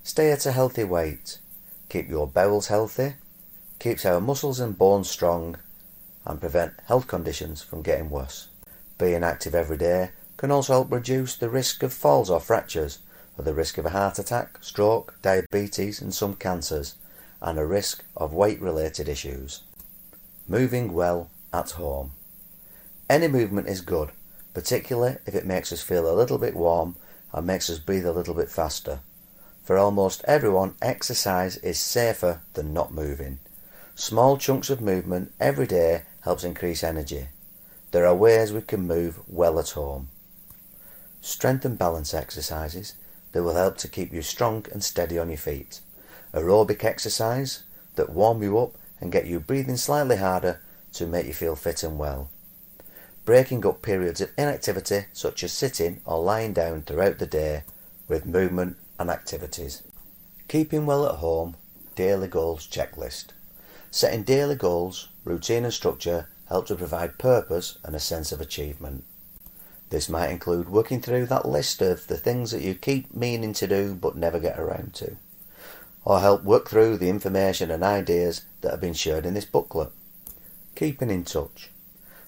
Stay 0.06 0.32
at 0.32 0.46
a 0.46 0.52
healthy 0.52 0.84
weight. 0.84 1.40
Keep 1.90 2.10
your 2.10 2.28
bowels 2.28 2.68
healthy. 2.68 3.16
Keeps 3.80 4.06
our 4.06 4.22
muscles 4.22 4.60
and 4.60 4.78
bones 4.78 5.10
strong 5.10 5.58
and 6.26 6.40
prevent 6.40 6.74
health 6.86 7.08
conditions 7.08 7.64
from 7.64 7.82
getting 7.82 8.12
worse. 8.12 8.50
Being 9.00 9.24
active 9.24 9.56
every 9.56 9.78
day 9.78 10.12
can 10.38 10.52
also 10.52 10.74
help 10.74 10.92
reduce 10.92 11.36
the 11.36 11.50
risk 11.50 11.82
of 11.82 11.92
falls 11.92 12.30
or 12.30 12.40
fractures, 12.40 13.00
or 13.38 13.44
the 13.44 13.54
risk 13.54 13.78
of 13.78 13.86
a 13.86 13.92
heart 13.92 14.20
attack, 14.20 14.58
stroke, 14.62 15.16
diabetes 15.22 16.02
and 16.02 16.14
some 16.14 16.36
cancers, 16.36 16.96
and 17.42 17.60
a 17.60 17.66
risk 17.66 18.04
of 18.16 18.34
weight 18.34 18.62
related 18.62 19.10
issues. 19.10 19.62
Moving 20.48 20.94
well 20.94 21.30
at 21.54 21.72
home. 21.72 22.12
Any 23.10 23.28
movement 23.28 23.68
is 23.68 23.82
good, 23.82 24.12
particularly 24.54 25.18
if 25.26 25.36
it 25.36 25.46
makes 25.46 25.72
us 25.72 25.82
feel 25.82 26.10
a 26.10 26.16
little 26.16 26.38
bit 26.38 26.56
warm 26.56 26.96
and 27.34 27.46
makes 27.46 27.70
us 27.70 27.80
breathe 27.80 28.06
a 28.06 28.12
little 28.12 28.34
bit 28.34 28.50
faster. 28.50 29.00
For 29.64 29.78
almost 29.78 30.24
everyone, 30.26 30.76
exercise 30.82 31.58
is 31.58 31.80
safer 31.80 32.42
than 32.54 32.74
not 32.74 32.94
moving. 32.94 33.40
Small 33.96 34.38
chunks 34.38 34.70
of 34.70 34.82
movement 34.82 35.34
every 35.40 35.66
day 35.66 36.04
helps 36.22 36.44
increase 36.44 36.84
energy. 36.84 37.30
There 37.92 38.06
are 38.06 38.16
ways 38.16 38.52
we 38.52 38.62
can 38.62 38.88
move 38.88 39.20
well 39.28 39.58
at 39.60 39.72
home. 39.72 40.10
Strength 41.22 41.66
and 41.66 41.78
balance 41.78 42.14
exercises 42.14 42.94
that 43.36 43.44
will 43.44 43.56
help 43.56 43.76
to 43.76 43.90
keep 43.90 44.14
you 44.14 44.22
strong 44.22 44.66
and 44.72 44.82
steady 44.82 45.20
on 45.20 45.28
your 45.28 45.38
feet. 45.38 45.82
Aerobic 46.34 46.86
exercise 46.86 47.64
that 47.96 48.10
warm 48.10 48.42
you 48.42 48.58
up 48.58 48.78
and 49.02 49.12
get 49.12 49.26
you 49.26 49.42
breathing 49.42 49.76
slightly 49.76 50.16
harder 50.16 50.62
to 50.94 51.06
make 51.06 51.28
you 51.28 51.34
feel 51.34 51.58
fit 51.58 51.84
and 51.84 52.00
well. 52.00 52.30
Breaking 53.26 53.66
up 53.66 53.82
periods 53.82 54.22
of 54.22 54.32
inactivity 54.38 55.08
such 55.12 55.44
as 55.44 55.52
sitting 55.52 56.00
or 56.06 56.24
lying 56.24 56.54
down 56.54 56.84
throughout 56.84 57.20
the 57.20 57.26
day 57.26 57.64
with 58.08 58.26
movement 58.26 58.78
and 58.98 59.10
activities. 59.10 59.84
Keeping 60.48 60.86
well 60.86 61.06
at 61.06 61.16
home, 61.16 61.58
daily 61.96 62.30
goals 62.30 62.66
checklist. 62.66 63.32
Setting 63.92 64.24
daily 64.24 64.56
goals, 64.56 65.10
routine 65.26 65.66
and 65.66 65.74
structure 65.74 66.30
help 66.48 66.68
to 66.68 66.76
provide 66.76 67.18
purpose 67.18 67.80
and 67.84 67.98
a 67.98 68.00
sense 68.00 68.32
of 68.32 68.40
achievement. 68.40 69.04
This 69.96 70.10
might 70.10 70.30
include 70.30 70.68
working 70.68 71.02
through 71.02 71.28
that 71.28 71.48
list 71.48 71.82
of 71.82 72.08
the 72.08 72.18
things 72.18 72.52
that 72.52 72.62
you 72.62 72.76
keep 72.76 73.16
meaning 73.16 73.54
to 73.54 73.66
do 73.66 73.96
but 73.96 74.18
never 74.18 74.40
get 74.40 74.60
around 74.60 74.94
to, 74.96 75.16
or 76.04 76.20
help 76.20 76.44
work 76.44 76.68
through 76.68 76.98
the 76.98 77.08
information 77.08 77.72
and 77.72 77.82
ideas 77.82 78.44
that 78.60 78.72
have 78.72 78.82
been 78.82 78.94
shared 78.94 79.26
in 79.26 79.36
this 79.36 79.46
booklet. 79.46 79.94
Keeping 80.76 81.10
in 81.10 81.24
touch. 81.24 81.72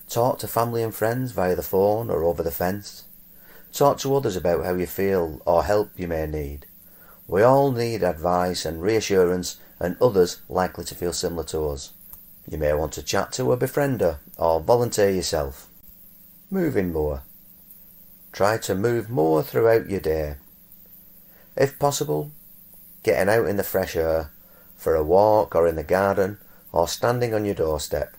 Talk 0.08 0.40
to 0.40 0.48
family 0.48 0.82
and 0.82 0.96
friends 0.96 1.34
via 1.34 1.58
the 1.58 1.62
phone 1.62 2.10
or 2.10 2.24
over 2.24 2.42
the 2.42 2.52
fence. 2.52 3.04
Talk 3.74 3.98
to 3.98 4.16
others 4.16 4.38
about 4.38 4.64
how 4.64 4.76
you 4.76 4.88
feel 4.88 5.42
or 5.46 5.66
help 5.66 5.90
you 5.98 6.08
may 6.08 6.26
need. 6.26 6.68
We 7.28 7.42
all 7.42 7.74
need 7.74 8.02
advice 8.02 8.64
and 8.64 8.82
reassurance 8.82 9.58
and 9.78 9.98
others 10.02 10.40
likely 10.48 10.86
to 10.86 10.96
feel 10.96 11.12
similar 11.12 11.44
to 11.48 11.68
us. 11.68 11.92
You 12.50 12.60
may 12.60 12.74
want 12.74 12.94
to 12.94 13.04
chat 13.04 13.34
to 13.34 13.52
a 13.52 13.58
befriender 13.58 14.20
or 14.38 14.62
volunteer 14.62 15.10
yourself. 15.10 15.68
Moving 16.50 16.94
more. 16.94 17.24
Try 18.38 18.60
to 18.60 18.76
move 18.76 19.10
more 19.10 19.42
throughout 19.42 19.90
your 19.90 20.00
day. 20.00 20.36
If 21.56 21.80
possible, 21.80 22.32
getting 23.02 23.34
out 23.34 23.48
in 23.48 23.58
the 23.58 23.64
fresh 23.64 23.96
air 23.96 24.30
for 24.76 24.94
a 24.94 25.04
walk 25.04 25.56
or 25.56 25.68
in 25.68 25.76
the 25.76 25.84
garden 25.84 26.38
or 26.72 26.88
standing 26.88 27.34
on 27.34 27.46
your 27.46 27.56
doorstep. 27.56 28.16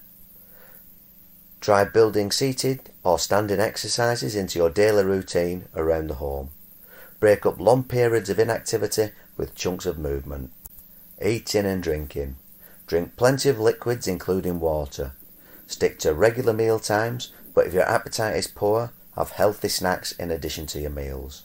Try 1.61 1.85
building 1.85 2.33
seated 2.33 2.91
or 3.05 3.21
standing 3.21 3.61
exercises 3.61 4.35
into 4.35 4.59
your 4.59 4.71
daily 4.71 5.05
routine 5.05 5.67
around 5.77 6.09
the 6.09 6.15
home. 6.15 6.51
Break 7.21 7.47
up 7.47 7.61
long 7.61 7.85
periods 7.85 8.29
of 8.29 8.41
inactivity 8.41 9.13
with 9.37 9.55
chunks 9.55 9.87
of 9.87 10.01
movement. 10.01 10.51
Eating 11.25 11.65
and 11.65 11.81
drinking. 11.81 12.35
Drink 12.89 13.15
plenty 13.15 13.51
of 13.51 13.61
liquids, 13.61 14.09
including 14.09 14.59
water. 14.59 15.13
Stick 15.69 16.01
to 16.01 16.13
regular 16.13 16.53
meal 16.53 16.81
times, 16.81 17.33
but 17.55 17.69
if 17.69 17.73
your 17.73 17.89
appetite 17.89 18.35
is 18.35 18.49
poor, 18.49 18.93
have 19.19 19.33
healthy 19.33 19.69
snacks 19.69 20.13
in 20.13 20.31
addition 20.31 20.65
to 20.65 20.81
your 20.81 20.91
meals. 20.91 21.43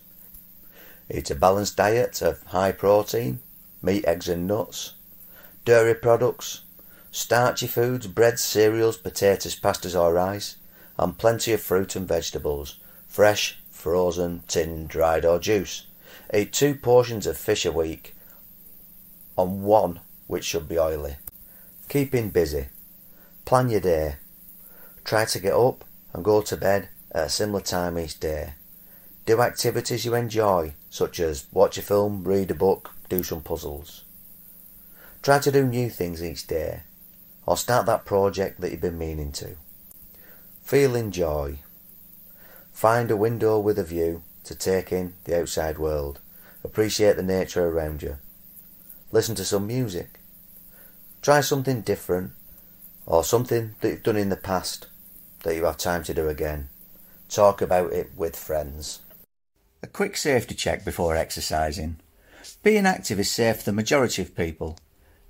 Eat 1.10 1.32
a 1.32 1.36
balanced 1.36 1.76
diet 1.76 2.22
of 2.22 2.44
high 2.44 2.72
protein, 2.72 3.40
meat, 3.82 4.06
eggs, 4.06 4.30
and 4.30 4.48
nuts, 4.48 4.94
dairy 5.66 5.96
products, 5.96 6.62
starchy 7.12 7.66
foods, 7.66 8.06
breads, 8.06 8.44
cereals, 8.44 8.96
potatoes, 8.96 9.60
pastas, 9.60 10.00
or 10.00 10.14
rice, 10.14 10.58
and 11.00 11.18
plenty 11.18 11.52
of 11.52 11.62
fruit 11.62 11.96
and 11.96 12.08
vegetables, 12.08 12.80
fresh, 13.08 13.60
frozen, 13.72 14.44
tinned, 14.48 14.88
dried, 14.88 15.26
or 15.26 15.40
juice. 15.40 15.88
Eat 16.32 16.54
two 16.54 16.76
portions 16.76 17.26
of 17.26 17.38
fish 17.38 17.66
a 17.66 17.72
week, 17.72 18.16
on 19.36 19.64
one 19.64 20.00
which 20.28 20.46
should 20.46 20.70
be 20.70 20.78
oily. 20.78 21.16
Keeping 21.90 22.30
busy. 22.30 22.68
Plan 23.46 23.70
your 23.70 23.82
day. 23.82 24.16
Try 25.04 25.26
to 25.26 25.40
get 25.40 25.54
up 25.54 25.84
and 26.14 26.24
go 26.24 26.42
to 26.42 26.56
bed 26.56 26.90
at 27.14 27.28
a 27.28 27.30
similar 27.30 27.62
time 27.62 27.98
each 27.98 28.20
day. 28.20 28.54
Do 29.26 29.42
activities 29.42 30.04
you 30.04 30.16
enjoy, 30.16 30.74
such 30.90 31.20
as 31.20 31.46
watch 31.54 31.78
a 31.78 31.82
film, 31.82 32.24
read 32.24 32.52
a 32.52 32.56
book, 32.56 32.92
do 33.08 33.24
some 33.24 33.42
puzzles. 33.42 34.04
Try 35.22 35.40
to 35.40 35.52
do 35.52 35.66
new 35.66 35.90
things 35.90 36.24
each 36.24 36.48
day, 36.48 36.82
or 37.46 37.56
start 37.56 37.86
that 37.86 38.06
project 38.06 38.60
that 38.60 38.72
you've 38.72 38.82
been 38.82 38.98
meaning 38.98 39.32
to. 39.34 39.56
Feeling 40.64 41.12
joy. 41.12 41.60
Find 42.74 43.10
a 43.12 43.16
window 43.16 43.60
with 43.60 43.80
a 43.80 43.84
view 43.84 44.24
to 44.44 44.56
take 44.56 44.92
in 44.92 45.14
the 45.24 45.40
outside 45.40 45.78
world. 45.78 46.20
Appreciate 46.64 47.16
the 47.16 47.24
nature 47.24 47.66
around 47.66 48.02
you. 48.02 48.18
Listen 49.12 49.36
to 49.36 49.46
some 49.46 49.68
music. 49.68 50.20
Try 51.22 51.42
something 51.42 51.82
different 51.82 52.32
or 53.06 53.24
something 53.24 53.76
that 53.80 53.90
you've 53.90 54.04
done 54.04 54.18
in 54.18 54.30
the 54.30 54.36
past 54.36 54.88
that 55.44 55.56
you 55.56 55.66
have 55.66 55.78
time 55.78 56.04
to 56.04 56.14
do 56.14 56.28
again. 56.28 56.70
Talk 57.34 57.64
about 57.64 57.92
it 57.92 58.12
with 58.16 58.36
friends. 58.36 59.00
A 59.82 59.88
quick 59.88 60.18
safety 60.18 60.54
check 60.54 60.86
before 60.86 61.16
exercising. 61.16 61.96
Being 62.62 62.86
active 62.86 63.20
is 63.20 63.32
safe 63.32 63.58
for 63.58 63.64
the 63.64 63.72
majority 63.74 64.22
of 64.22 64.36
people, 64.36 64.78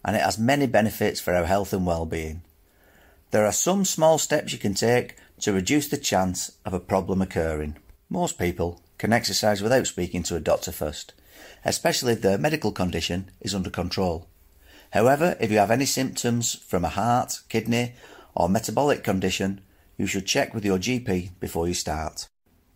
and 0.04 0.14
it 0.18 0.22
has 0.22 0.38
many 0.38 0.68
benefits 0.68 1.22
for 1.22 1.34
our 1.34 1.46
health 1.46 1.72
and 1.72 1.86
well-being. 1.86 2.42
There 3.32 3.46
are 3.46 3.54
some 3.54 3.86
small 3.86 4.18
steps 4.18 4.52
you 4.52 4.60
can 4.60 4.74
take 4.74 5.16
to 5.40 5.54
reduce 5.54 5.88
the 5.88 5.96
chance 5.96 6.52
of 6.66 6.74
a 6.74 6.80
problem 6.82 7.22
occurring. 7.22 7.78
Most 8.10 8.38
people 8.38 8.82
can 8.98 9.14
exercise 9.14 9.62
without 9.62 9.88
speaking 9.88 10.24
to 10.24 10.36
a 10.36 10.42
doctor 10.42 10.74
first, 10.74 11.14
especially 11.64 12.12
if 12.12 12.22
their 12.22 12.38
medical 12.38 12.74
condition 12.74 13.32
is 13.40 13.56
under 13.56 13.70
control. 13.70 14.28
However, 14.92 15.38
if 15.40 15.52
you 15.52 15.58
have 15.58 15.72
any 15.72 15.86
symptoms 15.86 16.54
from 16.54 16.84
a 16.84 16.90
heart, 16.90 17.40
kidney, 17.48 17.94
or 18.36 18.50
metabolic 18.50 19.06
condition, 19.06 19.62
you 19.98 20.08
should 20.08 20.26
check 20.26 20.54
with 20.54 20.66
your 20.66 20.78
GP 20.78 21.40
before 21.40 21.68
you 21.68 21.74
start. 21.74 22.28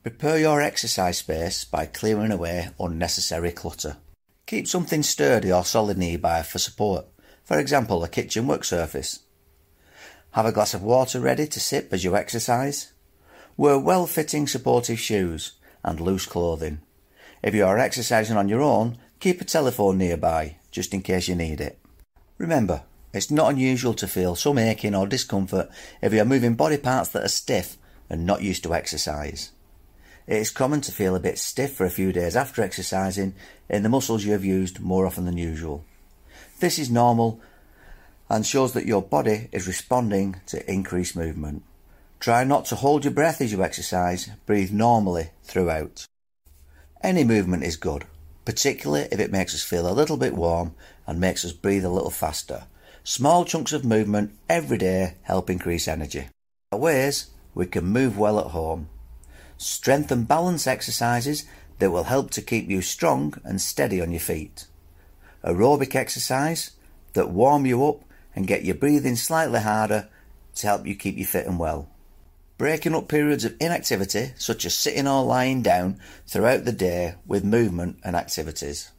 Prepare 0.04 0.40
your 0.40 0.62
exercise 0.62 1.18
space 1.18 1.66
by 1.66 1.86
clearing 1.86 2.32
away 2.32 2.70
unnecessary 2.80 3.52
clutter. 3.52 3.98
Keep 4.46 4.68
something 4.68 5.04
sturdy 5.04 5.52
or 5.52 5.66
solid 5.66 5.98
nearby 5.98 6.44
for 6.44 6.60
support, 6.60 7.06
for 7.44 7.60
example, 7.60 8.04
a 8.04 8.10
kitchen 8.10 8.48
work 8.48 8.64
surface. 8.64 9.20
Have 10.32 10.46
a 10.46 10.52
glass 10.52 10.74
of 10.74 10.84
water 10.84 11.20
ready 11.20 11.48
to 11.48 11.60
sip 11.60 11.92
as 11.92 12.04
you 12.04 12.16
exercise. 12.16 12.94
Wear 13.56 13.80
well 13.80 14.06
fitting 14.06 14.48
supportive 14.48 15.00
shoes 15.00 15.54
and 15.84 16.00
loose 16.00 16.26
clothing. 16.26 16.80
If 17.42 17.56
you 17.56 17.66
are 17.66 17.78
exercising 17.78 18.38
on 18.38 18.50
your 18.50 18.62
own, 18.62 18.98
keep 19.20 19.42
a 19.42 19.46
telephone 19.46 19.98
nearby 19.98 20.58
just 20.72 20.94
in 20.94 21.02
case 21.02 21.28
you 21.28 21.36
need 21.36 21.60
it. 21.60 21.80
Remember, 22.38 22.84
it's 23.14 23.32
not 23.32 23.52
unusual 23.52 23.94
to 23.96 24.08
feel 24.08 24.36
some 24.36 24.58
aching 24.58 24.94
or 24.94 25.08
discomfort 25.08 25.70
if 26.02 26.14
you 26.14 26.22
are 26.22 26.26
moving 26.26 26.56
body 26.56 26.78
parts 26.78 27.10
that 27.10 27.24
are 27.24 27.30
stiff 27.30 27.78
and 28.10 28.26
not 28.26 28.42
used 28.42 28.64
to 28.64 28.74
exercise. 28.74 29.52
It 30.28 30.38
is 30.38 30.52
common 30.52 30.82
to 30.82 30.92
feel 30.92 31.16
a 31.16 31.22
bit 31.22 31.40
stiff 31.40 31.74
for 31.74 31.86
a 31.86 31.90
few 31.90 32.12
days 32.12 32.36
after 32.36 32.62
exercising 32.62 33.34
in 33.70 33.84
the 33.84 33.90
muscles 33.90 34.26
you 34.26 34.34
have 34.34 34.44
used 34.44 34.82
more 34.82 35.06
often 35.06 35.26
than 35.26 35.38
usual. 35.38 35.86
This 36.60 36.78
is 36.78 36.90
normal 36.90 37.40
and 38.30 38.46
shows 38.46 38.74
that 38.74 38.86
your 38.86 39.02
body 39.02 39.48
is 39.52 39.68
responding 39.68 40.42
to 40.48 40.70
increased 40.70 41.16
movement. 41.16 41.64
Try 42.20 42.44
not 42.44 42.66
to 42.66 42.76
hold 42.76 43.06
your 43.06 43.14
breath 43.14 43.42
as 43.42 43.52
you 43.52 43.64
exercise, 43.64 44.30
breathe 44.46 44.72
normally 44.72 45.30
throughout. 45.44 46.06
Any 47.02 47.24
movement 47.24 47.64
is 47.64 47.78
good, 47.78 48.06
particularly 48.44 49.08
if 49.12 49.20
it 49.20 49.32
makes 49.32 49.54
us 49.54 49.64
feel 49.64 49.90
a 49.90 49.94
little 49.94 50.18
bit 50.18 50.34
warm 50.34 50.74
and 51.06 51.20
makes 51.20 51.46
us 51.46 51.54
breathe 51.54 51.86
a 51.86 51.90
little 51.90 52.10
faster. 52.10 52.64
Small 53.10 53.46
chunks 53.46 53.72
of 53.72 53.86
movement 53.86 54.38
every 54.50 54.78
day 54.78 55.14
help 55.22 55.50
increase 55.50 55.88
energy. 55.88 56.28
Ways 56.74 57.28
we 57.56 57.66
can 57.66 57.86
move 57.86 58.18
well 58.18 58.38
at 58.38 58.48
home. 58.48 58.90
Strength 59.56 60.12
and 60.12 60.28
balance 60.28 60.68
exercises 60.68 61.46
that 61.80 61.92
will 61.92 62.04
help 62.04 62.32
to 62.32 62.42
keep 62.42 62.70
you 62.70 62.82
strong 62.82 63.34
and 63.46 63.62
steady 63.62 64.02
on 64.02 64.12
your 64.12 64.20
feet. 64.20 64.68
Aerobic 65.42 65.96
exercise 65.96 66.72
that 67.14 67.30
warm 67.30 67.66
you 67.66 67.88
up 67.88 68.02
and 68.36 68.46
get 68.46 68.66
your 68.66 68.76
breathing 68.76 69.16
slightly 69.16 69.62
harder 69.62 70.10
to 70.56 70.68
help 70.68 70.86
you 70.86 70.94
keep 70.94 71.16
you 71.16 71.26
fit 71.26 71.48
and 71.48 71.58
well. 71.58 71.88
Breaking 72.58 72.94
up 72.94 73.08
periods 73.08 73.46
of 73.46 73.56
inactivity, 73.62 74.34
such 74.38 74.66
as 74.66 74.78
sitting 74.78 75.08
or 75.08 75.24
lying 75.24 75.62
down, 75.62 75.98
throughout 76.26 76.66
the 76.66 76.74
day 76.74 77.16
with 77.26 77.46
movement 77.46 78.00
and 78.04 78.18
activities. 78.18 78.92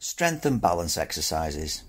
Strength 0.00 0.44
and 0.46 0.60
balance 0.60 0.98
exercises. 0.98 1.84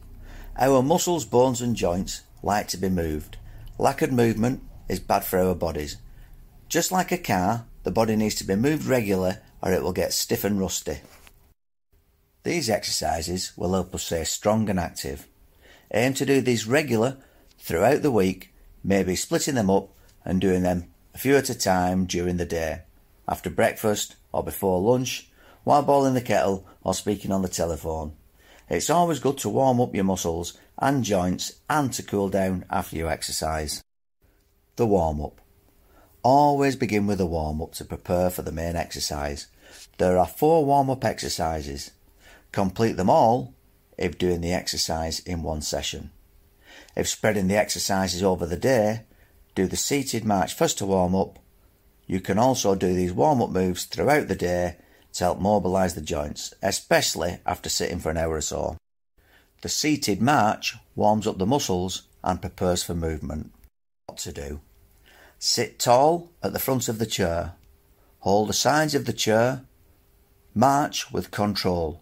Our 0.62 0.84
muscles, 0.84 1.24
bones, 1.24 1.62
and 1.62 1.74
joints 1.74 2.24
like 2.44 2.68
to 2.70 2.78
be 2.78 2.90
moved. 2.90 3.38
Lack 3.78 4.02
of 4.02 4.12
movement 4.12 4.62
is 4.90 5.00
bad 5.00 5.24
for 5.24 5.40
our 5.40 5.56
bodies. 5.56 5.96
Just 6.68 6.92
like 6.92 7.14
a 7.14 7.18
car, 7.18 7.66
the 7.84 7.92
body 7.92 8.18
needs 8.18 8.36
to 8.36 8.44
be 8.44 8.58
moved 8.58 8.86
regularly 8.86 9.38
or 9.64 9.72
it 9.72 9.82
will 9.82 9.94
get 9.94 10.12
stiff 10.12 10.44
and 10.44 10.60
rusty. 10.60 10.98
These 12.44 12.70
exercises 12.70 13.54
will 13.56 13.72
help 13.72 13.96
us 13.96 14.04
stay 14.04 14.26
strong 14.26 14.70
and 14.70 14.78
active. 14.78 15.28
Aim 15.94 16.14
to 16.16 16.26
do 16.26 16.42
these 16.42 16.68
regular 16.68 17.16
throughout 17.58 18.02
the 18.02 18.12
week, 18.12 18.54
maybe 18.84 19.16
splitting 19.16 19.56
them 19.56 19.70
up 19.70 19.90
and 20.26 20.42
doing 20.42 20.64
them 20.64 20.90
a 21.14 21.18
few 21.18 21.38
at 21.38 21.50
a 21.50 21.58
time 21.58 22.06
during 22.06 22.36
the 22.36 22.46
day, 22.46 22.82
after 23.30 23.50
breakfast 23.50 24.18
or 24.34 24.44
before 24.44 24.82
lunch, 24.82 25.30
while 25.64 25.84
boiling 25.84 26.16
the 26.16 26.22
kettle 26.22 26.68
or 26.84 26.94
speaking 26.94 27.32
on 27.32 27.44
the 27.44 27.48
telephone. 27.48 28.14
It's 28.70 28.92
always 28.92 29.20
good 29.20 29.40
to 29.40 29.50
warm 29.50 29.82
up 29.82 29.96
your 29.96 30.04
muscles 30.04 30.56
and 30.78 31.04
joints 31.04 31.54
and 31.68 31.92
to 31.94 32.04
cool 32.04 32.30
down 32.30 32.66
after 32.70 32.96
you 32.96 33.10
exercise. 33.10 33.84
The 34.76 34.86
warm 34.86 35.20
up. 35.22 35.42
Always 36.22 36.76
begin 36.76 37.08
with 37.08 37.20
a 37.20 37.26
warm 37.26 37.64
up 37.64 37.74
to 37.76 37.86
prepare 37.86 38.30
for 38.30 38.44
the 38.44 38.52
main 38.52 38.76
exercise. 38.76 39.48
There 39.98 40.20
are 40.20 40.28
four 40.28 40.66
warm 40.66 40.92
up 40.92 41.04
exercises. 41.04 41.92
Complete 42.52 42.96
them 42.96 43.10
all 43.10 43.56
if 43.98 44.20
doing 44.20 44.42
the 44.42 44.54
exercise 44.54 45.20
in 45.22 45.42
one 45.42 45.62
session. 45.64 46.12
If 46.96 47.08
spreading 47.08 47.48
the 47.48 47.58
exercises 47.58 48.22
over 48.22 48.46
the 48.46 48.56
day, 48.56 49.06
do 49.56 49.66
the 49.66 49.78
seated 49.78 50.24
march 50.24 50.54
first 50.54 50.78
to 50.78 50.86
warm 50.86 51.16
up. 51.16 51.40
You 52.06 52.20
can 52.20 52.38
also 52.38 52.76
do 52.76 52.94
these 52.94 53.14
warm 53.14 53.42
up 53.42 53.50
moves 53.50 53.86
throughout 53.86 54.28
the 54.28 54.36
day 54.36 54.78
to 55.14 55.24
help 55.24 55.40
mobilise 55.40 55.94
the 55.94 56.02
joints, 56.02 56.54
especially 56.62 57.40
after 57.46 57.70
sitting 57.70 58.00
for 58.00 58.10
an 58.10 58.18
hour 58.18 58.36
or 58.36 58.42
so. 58.42 58.78
The 59.62 59.70
seated 59.70 60.22
march 60.22 60.76
warms 60.96 61.28
up 61.28 61.38
the 61.38 61.46
muscles 61.46 62.04
and 62.24 62.42
prepares 62.42 62.84
for 62.84 62.94
movement. 62.94 63.52
What 64.06 64.20
to 64.20 64.32
do? 64.32 64.62
Sit 65.38 65.80
tall 65.80 66.32
at 66.44 66.54
the 66.54 66.60
front 66.60 66.88
of 66.88 67.00
the 67.00 67.06
chair. 67.06 67.54
Hold 68.20 68.50
the 68.50 68.54
sides 68.54 68.96
of 68.96 69.06
the 69.06 69.14
chair. 69.14 69.64
March 70.54 71.12
with 71.12 71.32
control. 71.32 72.02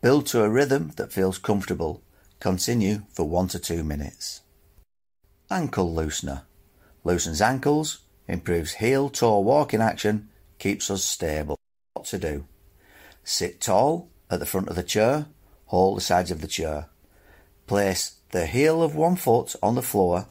Build 0.00 0.26
to 0.26 0.42
a 0.42 0.48
rhythm 0.48 0.92
that 0.96 1.12
feels 1.12 1.38
comfortable. 1.38 2.02
Continue 2.40 3.02
for 3.12 3.28
one 3.28 3.48
to 3.48 3.58
two 3.58 3.82
minutes. 3.82 4.42
Ankle 5.50 5.94
loosener. 5.94 6.42
Loosens 7.04 7.40
ankles, 7.40 8.00
improves 8.26 8.74
heel 8.74 9.10
toe 9.10 9.38
walking 9.40 9.82
action, 9.82 10.28
keeps 10.58 10.90
us 10.90 11.04
stable. 11.04 11.58
What 11.94 12.06
to 12.06 12.18
do? 12.18 12.44
Sit 13.22 13.60
tall 13.60 14.10
at 14.28 14.40
the 14.40 14.46
front 14.46 14.68
of 14.68 14.74
the 14.74 14.82
chair, 14.82 15.26
hold 15.66 15.96
the 15.96 16.00
sides 16.00 16.32
of 16.32 16.40
the 16.40 16.48
chair. 16.48 16.86
Place 17.68 18.16
the 18.32 18.46
heel 18.46 18.82
of 18.82 18.96
one 18.96 19.14
foot 19.14 19.54
on 19.62 19.76
the 19.76 19.82
floor, 19.82 20.26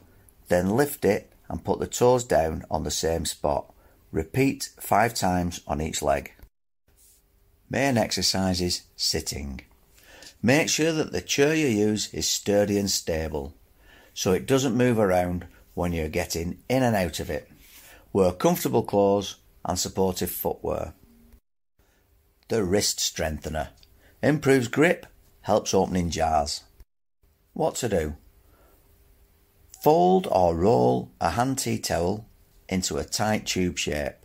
then 0.49 0.71
lift 0.71 1.05
it 1.05 1.31
and 1.47 1.63
put 1.63 1.79
the 1.79 1.87
toes 1.87 2.25
down 2.25 2.65
on 2.69 2.83
the 2.83 2.91
same 2.91 3.25
spot. 3.25 3.73
Repeat 4.11 4.71
five 4.77 5.13
times 5.13 5.61
on 5.65 5.79
each 5.81 6.01
leg. 6.01 6.33
Main 7.69 7.97
exercises 7.97 8.83
sitting. 8.97 9.61
Make 10.41 10.67
sure 10.67 10.91
that 10.91 11.13
the 11.13 11.21
chair 11.21 11.55
you 11.55 11.67
use 11.67 12.13
is 12.13 12.29
sturdy 12.29 12.77
and 12.77 12.91
stable 12.91 13.55
so 14.13 14.33
it 14.33 14.45
doesn't 14.45 14.75
move 14.75 14.99
around 14.99 15.47
when 15.75 15.93
you're 15.93 16.09
getting 16.09 16.59
in 16.67 16.83
and 16.83 16.95
out 16.95 17.21
of 17.21 17.29
it. 17.29 17.49
Wear 18.11 18.33
comfortable 18.33 18.83
clothes 18.83 19.37
and 19.63 19.79
supportive 19.79 20.29
footwear. 20.29 20.93
The 22.49 22.63
wrist 22.63 22.99
strengthener 22.99 23.69
improves 24.21 24.67
grip, 24.67 25.05
helps 25.41 25.73
opening 25.73 26.09
jars. 26.09 26.61
What 27.53 27.75
to 27.75 27.89
do? 27.89 28.15
Fold 29.81 30.27
or 30.31 30.55
roll 30.55 31.11
a 31.21 31.31
hand 31.31 31.59
tea 31.59 31.77
towel 31.77 32.25
into 32.67 32.97
a 32.97 33.03
tight 33.03 33.45
tube 33.45 33.77
shape. 33.77 34.15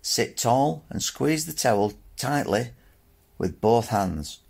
Sit 0.00 0.36
tall 0.36 0.84
and 0.90 1.02
squeeze 1.02 1.46
the 1.46 1.52
towel 1.52 1.94
tightly 2.16 2.70
with 3.38 3.60
both 3.60 3.88
hands. 3.88 4.40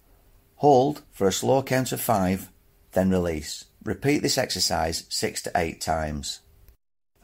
Hold 0.56 1.02
for 1.12 1.28
a 1.28 1.32
slow 1.32 1.62
count 1.62 1.92
of 1.92 2.00
five, 2.00 2.50
then 2.92 3.10
release. 3.10 3.64
Repeat 3.84 4.22
this 4.22 4.38
exercise 4.38 5.04
six 5.08 5.42
to 5.42 5.52
eight 5.56 5.80
times. 5.80 6.40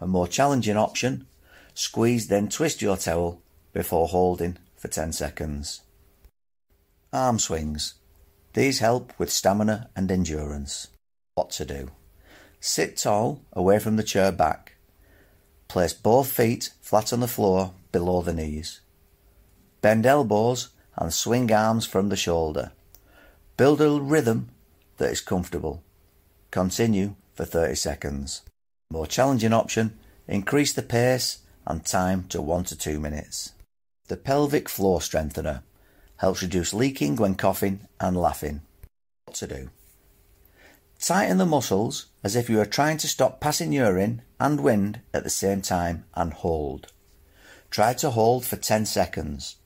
A 0.00 0.06
more 0.06 0.28
challenging 0.28 0.76
option, 0.76 1.26
squeeze 1.74 2.28
then 2.28 2.48
twist 2.48 2.82
your 2.82 2.96
towel 2.96 3.42
before 3.72 4.08
holding 4.08 4.58
for 4.80 4.88
10 4.88 5.12
seconds. 5.12 5.82
Arm 7.12 7.38
swings. 7.38 7.94
These 8.54 8.78
help 8.78 9.12
with 9.18 9.30
stamina 9.30 9.90
and 9.94 10.10
endurance. 10.10 10.88
What 11.34 11.50
to 11.50 11.66
do? 11.66 11.90
Sit 12.60 12.96
tall 12.96 13.42
away 13.52 13.78
from 13.78 13.96
the 13.96 14.02
chair 14.02 14.32
back. 14.32 14.76
Place 15.68 15.92
both 15.92 16.32
feet 16.32 16.70
flat 16.80 17.12
on 17.12 17.20
the 17.20 17.28
floor 17.28 17.74
below 17.92 18.22
the 18.22 18.32
knees. 18.32 18.80
Bend 19.82 20.06
elbows 20.06 20.70
and 20.96 21.12
swing 21.12 21.52
arms 21.52 21.84
from 21.86 22.08
the 22.08 22.16
shoulder. 22.16 22.72
Build 23.58 23.82
a 23.82 24.00
rhythm 24.00 24.48
that 24.96 25.12
is 25.12 25.20
comfortable. 25.20 25.82
Continue 26.50 27.16
for 27.34 27.44
30 27.44 27.74
seconds. 27.74 28.42
More 28.90 29.06
challenging 29.06 29.52
option, 29.52 29.98
increase 30.26 30.72
the 30.72 30.82
pace 30.82 31.40
and 31.66 31.84
time 31.84 32.24
to 32.30 32.40
1 32.40 32.64
to 32.64 32.76
2 32.76 32.98
minutes. 32.98 33.52
The 34.10 34.16
pelvic 34.16 34.68
floor 34.68 35.00
strengthener 35.00 35.62
helps 36.16 36.42
reduce 36.42 36.74
leaking 36.74 37.14
when 37.14 37.36
coughing 37.36 37.86
and 38.00 38.16
laughing. 38.16 38.62
What 39.24 39.36
to 39.36 39.46
do? 39.46 39.70
Tighten 40.98 41.38
the 41.38 41.46
muscles 41.46 42.06
as 42.24 42.34
if 42.34 42.50
you 42.50 42.60
are 42.60 42.66
trying 42.66 42.96
to 42.98 43.06
stop 43.06 43.40
passing 43.40 43.72
urine 43.72 44.22
and 44.40 44.64
wind 44.64 45.02
at 45.14 45.22
the 45.22 45.30
same 45.30 45.62
time 45.62 46.06
and 46.12 46.32
hold. 46.32 46.90
Try 47.70 47.94
to 47.94 48.10
hold 48.10 48.44
for 48.44 48.56
10 48.56 48.84
seconds. 48.84 49.58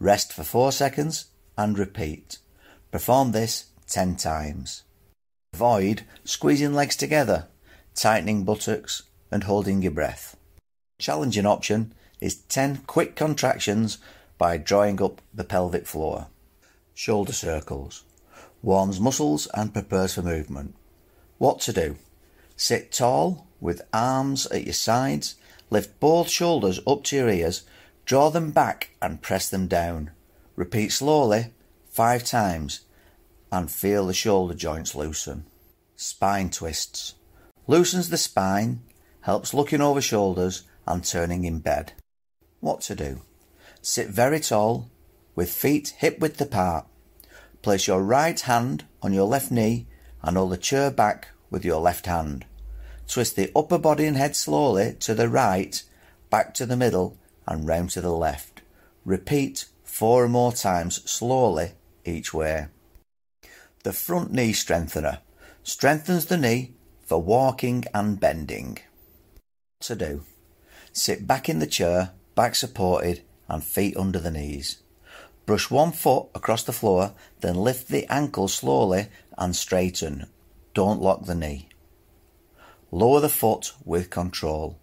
Rest 0.00 0.32
for 0.32 0.42
4 0.42 0.72
seconds 0.72 1.26
and 1.58 1.78
repeat. 1.78 2.38
Perform 2.90 3.32
this 3.32 3.66
10 3.88 4.16
times. 4.16 4.84
Avoid 5.52 6.04
squeezing 6.24 6.72
legs 6.72 6.96
together, 6.96 7.48
tightening 7.94 8.44
buttocks 8.44 9.02
and 9.30 9.44
holding 9.44 9.82
your 9.82 9.92
breath. 9.92 10.34
Challenging 10.98 11.44
option 11.44 11.92
is 12.26 12.34
10 12.48 12.78
quick 12.88 13.14
contractions 13.14 13.98
by 14.36 14.56
drawing 14.56 15.00
up 15.00 15.22
the 15.32 15.44
pelvic 15.44 15.86
floor. 15.86 16.26
Shoulder 16.92 17.32
circles 17.32 18.02
warms 18.62 18.98
muscles 18.98 19.46
and 19.54 19.72
prepares 19.72 20.14
for 20.14 20.22
movement. 20.22 20.74
What 21.38 21.60
to 21.60 21.72
do? 21.72 21.96
Sit 22.56 22.90
tall 22.90 23.46
with 23.60 23.86
arms 23.92 24.46
at 24.46 24.64
your 24.64 24.74
sides, 24.74 25.36
lift 25.70 26.00
both 26.00 26.28
shoulders 26.28 26.80
up 26.84 27.04
to 27.04 27.16
your 27.16 27.28
ears, 27.28 27.62
draw 28.04 28.28
them 28.30 28.50
back 28.50 28.90
and 29.00 29.22
press 29.22 29.48
them 29.48 29.68
down. 29.68 30.10
Repeat 30.56 30.90
slowly 30.90 31.52
five 31.88 32.24
times 32.24 32.80
and 33.52 33.70
feel 33.70 34.06
the 34.06 34.14
shoulder 34.14 34.54
joints 34.54 34.96
loosen. 34.96 35.44
Spine 35.94 36.50
twists. 36.50 37.14
Loosens 37.68 38.08
the 38.08 38.18
spine, 38.18 38.80
helps 39.20 39.54
looking 39.54 39.80
over 39.80 40.00
shoulders 40.00 40.64
and 40.88 41.04
turning 41.04 41.44
in 41.44 41.60
bed. 41.60 41.92
What 42.66 42.80
to 42.80 42.96
do? 42.96 43.22
Sit 43.80 44.08
very 44.08 44.40
tall 44.40 44.90
with 45.36 45.52
feet 45.52 45.94
hip 45.98 46.18
width 46.18 46.40
apart. 46.40 46.84
Place 47.62 47.86
your 47.86 48.02
right 48.02 48.40
hand 48.40 48.86
on 49.00 49.12
your 49.12 49.28
left 49.28 49.52
knee 49.52 49.86
and 50.20 50.36
hold 50.36 50.50
the 50.50 50.56
chair 50.56 50.90
back 50.90 51.28
with 51.48 51.64
your 51.64 51.80
left 51.80 52.06
hand. 52.06 52.44
Twist 53.06 53.36
the 53.36 53.52
upper 53.54 53.78
body 53.78 54.04
and 54.04 54.16
head 54.16 54.34
slowly 54.34 54.96
to 54.98 55.14
the 55.14 55.28
right, 55.28 55.80
back 56.28 56.54
to 56.54 56.66
the 56.66 56.76
middle, 56.76 57.16
and 57.46 57.68
round 57.68 57.90
to 57.90 58.00
the 58.00 58.10
left. 58.10 58.62
Repeat 59.04 59.66
four 59.84 60.24
or 60.24 60.28
more 60.28 60.50
times 60.50 61.08
slowly 61.08 61.70
each 62.04 62.34
way. 62.34 62.66
The 63.84 63.92
front 63.92 64.32
knee 64.32 64.52
strengthener 64.52 65.20
strengthens 65.62 66.26
the 66.26 66.36
knee 66.36 66.72
for 67.00 67.22
walking 67.22 67.84
and 67.94 68.18
bending. 68.18 68.78
What 69.78 69.82
to 69.82 69.94
do 69.94 70.22
sit 70.92 71.28
back 71.28 71.48
in 71.48 71.60
the 71.60 71.66
chair, 71.66 72.10
back 72.36 72.54
supported, 72.54 73.22
and 73.48 73.64
feet 73.64 73.96
under 73.96 74.20
the 74.20 74.30
knees. 74.30 74.82
Brush 75.46 75.70
one 75.70 75.90
foot 75.90 76.26
across 76.34 76.62
the 76.62 76.72
floor, 76.72 77.14
then 77.40 77.56
lift 77.56 77.88
the 77.88 78.06
ankle 78.12 78.46
slowly 78.46 79.08
and 79.38 79.56
straighten. 79.56 80.26
Don't 80.74 81.00
lock 81.00 81.24
the 81.24 81.34
knee. 81.34 81.68
Lower 82.90 83.20
the 83.20 83.28
foot 83.28 83.72
with 83.84 84.10
control. 84.10 84.78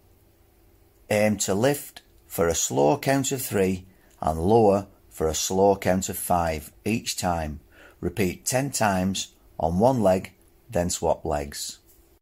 Aim 1.10 1.36
to 1.38 1.54
lift 1.54 2.02
for 2.26 2.48
a 2.48 2.54
slow 2.54 2.98
count 2.98 3.30
of 3.30 3.40
three 3.40 3.86
and 4.20 4.40
lower 4.40 4.88
for 5.08 5.28
a 5.28 5.34
slow 5.34 5.76
count 5.76 6.08
of 6.08 6.18
five 6.18 6.72
each 6.84 7.16
time. 7.16 7.60
Repeat 8.00 8.44
10 8.44 8.70
times 8.70 9.34
on 9.60 9.78
one 9.78 10.02
leg, 10.02 10.32
then 10.68 10.90
swap 10.90 11.24
legs. 11.24 11.78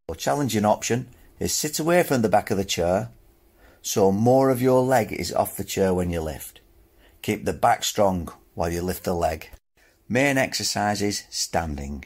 A 0.08 0.14
challenging 0.14 0.64
option 0.64 1.08
is 1.38 1.54
sit 1.54 1.78
away 1.78 2.02
from 2.02 2.22
the 2.22 2.28
back 2.28 2.50
of 2.50 2.58
the 2.58 2.64
chair 2.64 3.10
so 3.82 4.12
more 4.12 4.48
of 4.48 4.62
your 4.62 4.82
leg 4.82 5.12
is 5.12 5.32
off 5.32 5.56
the 5.56 5.64
chair 5.64 5.92
when 5.92 6.10
you 6.10 6.20
lift. 6.20 6.60
Keep 7.20 7.44
the 7.44 7.52
back 7.52 7.84
strong 7.84 8.28
while 8.54 8.72
you 8.72 8.80
lift 8.80 9.04
the 9.04 9.14
leg. 9.14 9.50
Main 10.08 10.38
exercises 10.38 11.24
standing. 11.28 12.04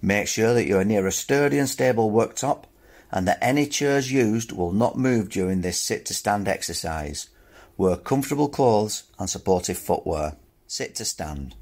Make 0.00 0.28
sure 0.28 0.54
that 0.54 0.66
you 0.66 0.78
are 0.78 0.84
near 0.84 1.06
a 1.06 1.12
sturdy 1.12 1.58
and 1.58 1.68
stable 1.68 2.10
worktop 2.10 2.64
and 3.10 3.26
that 3.26 3.38
any 3.42 3.66
chairs 3.66 4.12
used 4.12 4.52
will 4.52 4.72
not 4.72 4.96
move 4.96 5.28
during 5.28 5.60
this 5.60 5.80
sit 5.80 6.06
to 6.06 6.14
stand 6.14 6.48
exercise. 6.48 7.28
Wear 7.76 7.96
comfortable 7.96 8.48
clothes 8.48 9.04
and 9.18 9.28
supportive 9.28 9.78
footwear. 9.78 10.36
Sit 10.66 10.94
to 10.96 11.04
stand. 11.04 11.56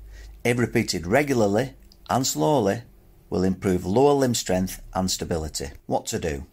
If 0.45 0.59
repeated 0.59 1.07
regularly 1.07 1.75
and 2.11 2.27
slowly, 2.27 2.83
will 3.31 3.45
improve 3.45 3.85
lower 3.85 4.13
limb 4.13 4.35
strength 4.35 4.83
and 4.95 5.11
stability. 5.11 5.71
What 5.87 6.07
to 6.07 6.19
do? 6.19 6.47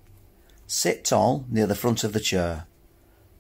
Sit 0.67 1.05
tall 1.05 1.45
near 1.49 1.67
the 1.67 1.75
front 1.75 2.03
of 2.03 2.13
the 2.13 2.19
chair. 2.19 2.65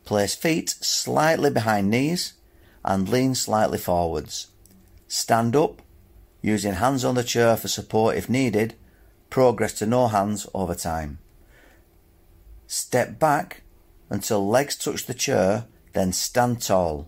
Place 0.05 0.35
feet 0.35 0.69
slightly 0.69 1.49
behind 1.49 1.89
knees 1.89 2.33
and 2.83 3.09
lean 3.09 3.33
slightly 3.33 3.79
forwards. 3.79 4.47
Stand 5.07 5.55
up, 5.55 5.81
using 6.41 6.73
hands 6.73 7.03
on 7.03 7.15
the 7.15 7.23
chair 7.23 7.57
for 7.57 7.67
support 7.67 8.15
if 8.15 8.29
needed. 8.29 8.75
Progress 9.31 9.73
to 9.79 9.87
no 9.87 10.07
hands 10.07 10.47
over 10.53 10.75
time. 10.75 11.17
Step 12.67 13.19
back 13.19 13.63
until 14.09 14.47
legs 14.47 14.75
touch 14.77 15.07
the 15.07 15.13
chair, 15.13 15.65
then 15.93 16.13
stand 16.13 16.61
tall. 16.61 17.07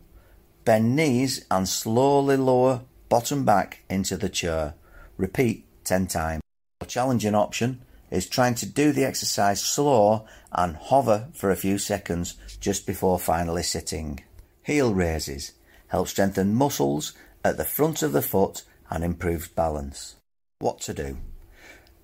Bend 0.66 0.96
knees 0.96 1.46
and 1.52 1.70
slowly 1.70 2.36
lower 2.36 2.82
bottom 3.10 3.46
back 3.46 3.84
into 3.90 4.18
the 4.18 4.30
chair. 4.30 4.74
Repeat 5.18 5.66
10 5.86 6.08
times. 6.08 6.42
A 6.82 6.86
challenging 6.86 7.36
option 7.36 7.82
is 8.10 8.28
trying 8.28 8.56
to 8.56 8.66
do 8.66 8.92
the 8.92 9.06
exercise 9.06 9.62
slow 9.62 10.26
and 10.52 10.76
hover 10.76 11.28
for 11.34 11.52
a 11.52 11.56
few 11.56 11.78
seconds 11.78 12.36
just 12.60 12.86
before 12.86 13.20
finally 13.20 13.64
sitting. 13.64 14.24
Heel 14.64 14.94
raises 14.94 15.54
help 15.88 16.08
strengthen 16.08 16.54
muscles 16.54 17.14
at 17.44 17.58
the 17.58 17.66
front 17.66 18.02
of 18.02 18.12
the 18.12 18.22
foot 18.22 18.64
and 18.90 19.04
improves 19.04 19.48
balance. 19.48 20.16
What 20.60 20.82
to 20.82 20.94
do? 20.94 21.18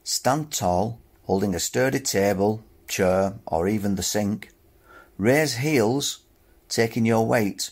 Stand 0.04 0.52
tall, 0.52 1.00
holding 1.24 1.56
a 1.56 1.60
sturdy 1.60 2.00
table, 2.00 2.64
chair, 2.88 3.36
or 3.46 3.68
even 3.68 3.96
the 3.96 4.04
sink. 4.04 4.50
Raise 5.18 5.58
heels, 5.58 6.20
taking 6.70 7.06
your 7.06 7.26
weight 7.26 7.72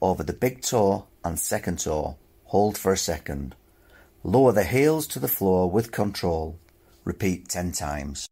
over 0.00 0.22
the 0.22 0.32
big 0.32 0.62
toe 0.62 1.06
and 1.24 1.38
second 1.38 1.78
toe. 1.80 2.16
Hold 2.46 2.76
for 2.76 2.92
a 2.92 2.96
second. 2.96 3.54
Lower 4.24 4.52
the 4.52 4.64
heels 4.64 5.06
to 5.08 5.18
the 5.18 5.28
floor 5.28 5.70
with 5.70 5.92
control. 5.92 6.58
Repeat 7.04 7.48
10 7.48 7.72
times. 7.72 8.28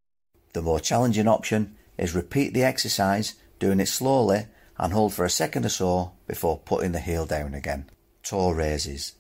The 0.53 0.63
more 0.63 0.81
challenging 0.81 1.27
option 1.29 1.77
is 1.99 2.15
repeat 2.15 2.55
the 2.55 2.65
exercise, 2.65 3.35
doing 3.61 3.79
it 3.79 3.87
slowly 3.87 4.47
and 4.77 4.93
hold 4.93 5.15
for 5.15 5.25
a 5.25 5.31
second 5.31 5.65
or 5.65 5.69
so 5.69 6.13
before 6.27 6.59
putting 6.59 6.91
the 6.91 6.99
heel 6.99 7.27
down 7.27 7.55
again. 7.55 7.89
Toe 8.25 8.51
raises. 8.51 9.13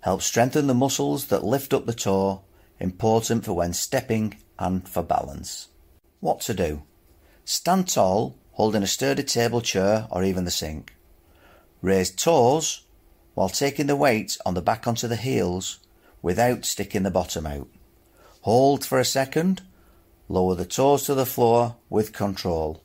Help 0.00 0.22
strengthen 0.22 0.66
the 0.66 0.74
muscles 0.74 1.26
that 1.26 1.44
lift 1.44 1.72
up 1.72 1.86
the 1.86 1.94
toe, 1.94 2.42
important 2.80 3.44
for 3.44 3.52
when 3.52 3.72
stepping 3.72 4.36
and 4.58 4.88
for 4.88 5.02
balance. 5.02 5.68
What 6.20 6.40
to 6.40 6.54
do? 6.54 6.82
Stand 7.44 7.88
tall 7.88 8.36
holding 8.52 8.82
a 8.82 8.86
sturdy 8.86 9.22
table, 9.22 9.60
chair, 9.60 10.06
or 10.10 10.22
even 10.22 10.44
the 10.44 10.50
sink. 10.50 10.94
Raise 11.82 12.10
toes 12.10 12.82
while 13.34 13.48
taking 13.48 13.86
the 13.86 13.96
weight 13.96 14.38
on 14.46 14.54
the 14.54 14.62
back 14.62 14.86
onto 14.86 15.08
the 15.08 15.16
heels 15.16 15.80
without 16.22 16.64
sticking 16.64 17.02
the 17.02 17.10
bottom 17.10 17.46
out. 17.46 17.68
Hold 18.42 18.84
for 18.84 18.98
a 18.98 19.04
second, 19.04 19.62
lower 20.28 20.54
the 20.54 20.64
toes 20.64 21.04
to 21.04 21.14
the 21.14 21.26
floor 21.26 21.76
with 21.90 22.12
control. 22.12 22.83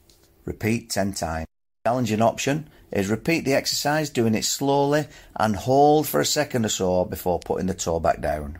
Repeat 0.49 0.89
10 0.89 1.13
times. 1.13 1.45
Challenging 1.85 2.23
option 2.23 2.69
is 2.91 3.07
repeat 3.07 3.45
the 3.45 3.53
exercise 3.53 4.09
doing 4.09 4.33
it 4.33 4.43
slowly 4.43 5.05
and 5.35 5.55
hold 5.55 6.07
for 6.07 6.19
a 6.19 6.25
second 6.25 6.65
or 6.65 6.69
so 6.69 7.05
before 7.05 7.39
putting 7.39 7.67
the 7.67 7.75
toe 7.75 7.99
back 7.99 8.19
down. 8.19 8.57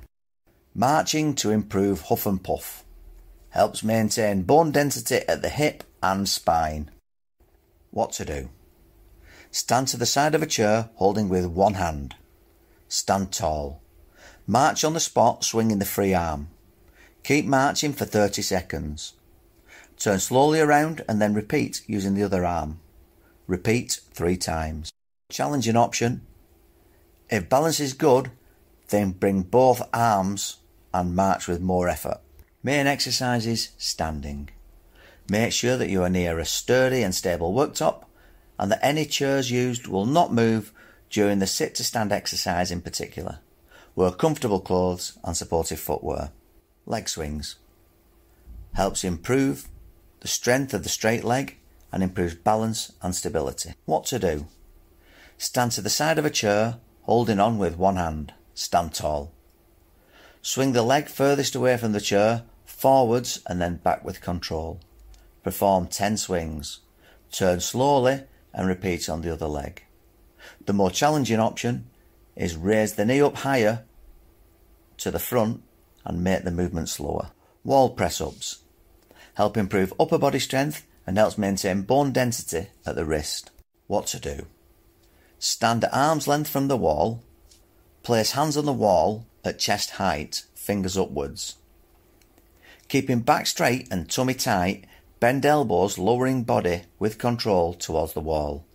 Marching 0.75 1.33
to 1.33 1.49
improve 1.49 2.01
huff 2.01 2.27
and 2.27 2.43
puff. 2.43 2.85
Helps 3.49 3.81
maintain 3.81 4.43
bone 4.43 4.69
density 4.71 5.27
at 5.27 5.41
the 5.41 5.49
hip 5.49 5.83
and 6.03 6.29
spine. 6.29 6.91
What 7.89 8.11
to 8.13 8.25
do? 8.25 8.49
Stand 9.49 9.87
to 9.87 9.97
the 9.97 10.05
side 10.05 10.35
of 10.35 10.43
a 10.43 10.45
chair 10.45 10.91
holding 10.97 11.27
with 11.27 11.47
one 11.47 11.73
hand. 11.73 12.13
Stand 12.87 13.33
tall. 13.33 13.81
March 14.45 14.83
on 14.83 14.93
the 14.93 14.99
spot 14.99 15.43
swinging 15.43 15.79
the 15.79 15.85
free 15.85 16.13
arm. 16.13 16.49
Keep 17.23 17.45
marching 17.45 17.93
for 17.93 18.05
30 18.05 18.43
seconds. 18.43 19.13
Turn 19.99 20.19
slowly 20.19 20.61
around 20.61 21.03
and 21.09 21.21
then 21.21 21.33
repeat 21.33 21.81
using 21.85 22.13
the 22.13 22.23
other 22.23 22.45
arm. 22.45 22.79
Repeat 23.47 23.99
three 24.13 24.37
times. 24.37 24.93
Challenging 25.29 25.75
option. 25.75 26.25
If 27.29 27.49
balance 27.49 27.81
is 27.81 27.93
good, 27.93 28.31
then 28.87 29.11
bring 29.11 29.41
both 29.41 29.87
arms 29.93 30.57
and 30.93 31.15
march 31.15 31.47
with 31.47 31.59
more 31.59 31.89
effort. 31.89 32.21
Main 32.63 32.87
exercises 32.87 33.71
standing. 33.77 34.49
Make 35.29 35.51
sure 35.51 35.75
that 35.75 35.89
you 35.89 36.01
are 36.03 36.09
near 36.09 36.39
a 36.39 36.45
sturdy 36.45 37.03
and 37.03 37.13
stable 37.13 37.53
worktop 37.53 38.05
and 38.57 38.71
that 38.71 38.83
any 38.83 39.05
chairs 39.05 39.51
used 39.51 39.87
will 39.87 40.05
not 40.05 40.33
move 40.33 40.71
during 41.09 41.39
the 41.39 41.47
sit 41.47 41.75
to 41.75 41.83
stand 41.83 42.13
exercise 42.13 42.71
in 42.71 42.81
particular. 42.81 43.39
Wear 43.95 44.11
comfortable 44.11 44.61
clothes 44.61 45.17
and 45.25 45.35
supportive 45.35 45.79
footwear. 45.79 46.31
Leg 46.85 47.09
swings. 47.09 47.57
Helps 48.73 49.03
improve 49.03 49.67
the 50.21 50.27
strength 50.27 50.73
of 50.73 50.83
the 50.83 50.89
straight 50.89 51.23
leg 51.23 51.57
and 51.91 52.03
improves 52.03 52.35
balance 52.35 52.91
and 53.01 53.15
stability. 53.15 53.73
What 53.85 54.05
to 54.05 54.19
do? 54.19 54.47
Stand 55.37 55.71
to 55.73 55.81
the 55.81 55.89
side 55.89 56.19
of 56.19 56.25
a 56.25 56.29
chair, 56.29 56.77
holding 57.03 57.39
on 57.39 57.57
with 57.57 57.77
one 57.77 57.95
hand. 57.95 58.33
Stand 58.53 58.93
tall. 58.93 59.31
Swing 60.41 60.73
the 60.73 60.83
leg 60.83 61.07
furthest 61.07 61.55
away 61.55 61.77
from 61.77 61.93
the 61.93 62.01
chair, 62.01 62.43
forwards 62.65 63.41
and 63.47 63.61
then 63.61 63.77
back 63.77 64.03
with 64.03 64.21
control. 64.21 64.79
Perform 65.43 65.87
10 65.87 66.17
swings. 66.17 66.79
Turn 67.31 67.59
slowly 67.59 68.23
and 68.53 68.67
repeat 68.67 69.09
on 69.09 69.21
the 69.21 69.31
other 69.31 69.47
leg. 69.47 69.83
The 70.65 70.73
more 70.73 70.91
challenging 70.91 71.39
option 71.39 71.89
is 72.35 72.55
raise 72.55 72.93
the 72.93 73.05
knee 73.05 73.21
up 73.21 73.37
higher 73.37 73.85
to 74.97 75.11
the 75.11 75.19
front 75.19 75.63
and 76.05 76.23
make 76.23 76.43
the 76.43 76.51
movement 76.51 76.89
slower. 76.89 77.31
Wall 77.63 77.89
press 77.89 78.21
ups 78.21 78.59
help 79.35 79.57
improve 79.57 79.93
upper 79.99 80.17
body 80.17 80.39
strength 80.39 80.85
and 81.05 81.17
helps 81.17 81.37
maintain 81.37 81.81
bone 81.81 82.11
density 82.11 82.69
at 82.85 82.95
the 82.95 83.05
wrist. 83.05 83.51
What 83.87 84.07
to 84.07 84.19
do? 84.19 84.45
Stand 85.39 85.83
at 85.83 85.93
arm's 85.93 86.27
length 86.27 86.49
from 86.49 86.67
the 86.67 86.77
wall. 86.77 87.23
Place 88.03 88.31
hands 88.31 88.57
on 88.57 88.65
the 88.65 88.73
wall 88.73 89.25
at 89.43 89.59
chest 89.59 89.91
height, 89.91 90.43
fingers 90.53 90.97
upwards. 90.97 91.55
Keeping 92.89 93.21
back 93.21 93.47
straight 93.47 93.87
and 93.91 94.09
tummy 94.09 94.33
tight, 94.33 94.85
bend 95.19 95.45
elbows, 95.45 95.97
lowering 95.97 96.43
body 96.43 96.83
with 96.97 97.17
control 97.17 97.73
towards 97.73 98.13
the 98.13 98.19
wall. 98.19 98.65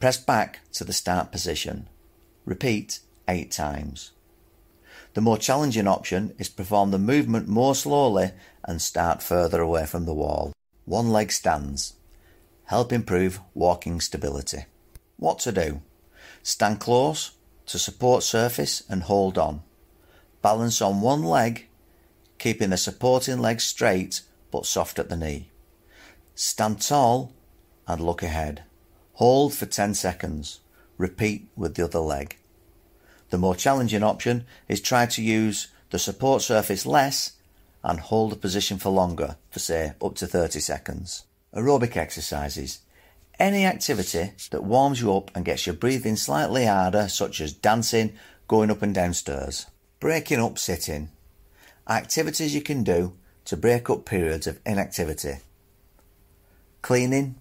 Press 0.00 0.16
back 0.16 0.60
to 0.72 0.84
the 0.84 0.92
start 0.92 1.30
position. 1.30 1.88
Repeat 2.44 3.00
eight 3.28 3.50
times. 3.50 4.10
The 5.14 5.20
more 5.20 5.36
challenging 5.36 5.86
option 5.86 6.34
is 6.38 6.48
perform 6.48 6.90
the 6.90 6.98
movement 6.98 7.46
more 7.46 7.74
slowly 7.74 8.30
and 8.64 8.80
start 8.80 9.22
further 9.22 9.60
away 9.60 9.84
from 9.84 10.06
the 10.06 10.14
wall. 10.14 10.52
One 10.84 11.10
leg 11.10 11.30
stands. 11.30 11.94
Help 12.64 12.92
improve 12.92 13.40
walking 13.52 14.00
stability. 14.00 14.64
What 15.18 15.38
to 15.40 15.52
do? 15.52 15.82
Stand 16.42 16.80
close 16.80 17.32
to 17.66 17.78
support 17.78 18.22
surface 18.22 18.82
and 18.88 19.02
hold 19.02 19.36
on. 19.36 19.62
Balance 20.40 20.80
on 20.80 21.00
one 21.02 21.22
leg, 21.22 21.68
keeping 22.38 22.70
the 22.70 22.76
supporting 22.76 23.38
leg 23.38 23.60
straight 23.60 24.22
but 24.50 24.66
soft 24.66 24.98
at 24.98 25.08
the 25.08 25.16
knee. 25.16 25.50
Stand 26.34 26.80
tall 26.80 27.32
and 27.86 28.00
look 28.00 28.22
ahead. 28.22 28.64
Hold 29.14 29.54
for 29.54 29.66
10 29.66 29.94
seconds. 29.94 30.60
Repeat 30.96 31.48
with 31.54 31.74
the 31.74 31.84
other 31.84 32.00
leg. 32.00 32.36
The 33.32 33.38
more 33.38 33.54
challenging 33.54 34.02
option 34.02 34.44
is 34.68 34.82
try 34.82 35.06
to 35.06 35.22
use 35.22 35.68
the 35.88 35.98
support 35.98 36.42
surface 36.42 36.84
less 36.84 37.32
and 37.82 37.98
hold 37.98 38.30
the 38.30 38.36
position 38.36 38.76
for 38.76 38.90
longer, 38.90 39.36
for 39.50 39.58
say 39.58 39.94
up 40.02 40.16
to 40.16 40.26
30 40.26 40.60
seconds. 40.60 41.24
Aerobic 41.54 41.96
exercises. 41.96 42.80
Any 43.38 43.64
activity 43.64 44.32
that 44.50 44.64
warms 44.64 45.00
you 45.00 45.16
up 45.16 45.30
and 45.34 45.46
gets 45.46 45.66
your 45.66 45.74
breathing 45.74 46.16
slightly 46.16 46.66
harder, 46.66 47.08
such 47.08 47.40
as 47.40 47.54
dancing, 47.54 48.12
going 48.48 48.70
up 48.70 48.82
and 48.82 48.94
down 48.94 49.14
stairs. 49.14 49.64
Breaking 49.98 50.38
up 50.38 50.58
sitting. 50.58 51.08
Activities 51.88 52.54
you 52.54 52.60
can 52.60 52.84
do 52.84 53.14
to 53.46 53.56
break 53.56 53.88
up 53.88 54.04
periods 54.04 54.46
of 54.46 54.60
inactivity. 54.66 55.36
Cleaning, 56.82 57.36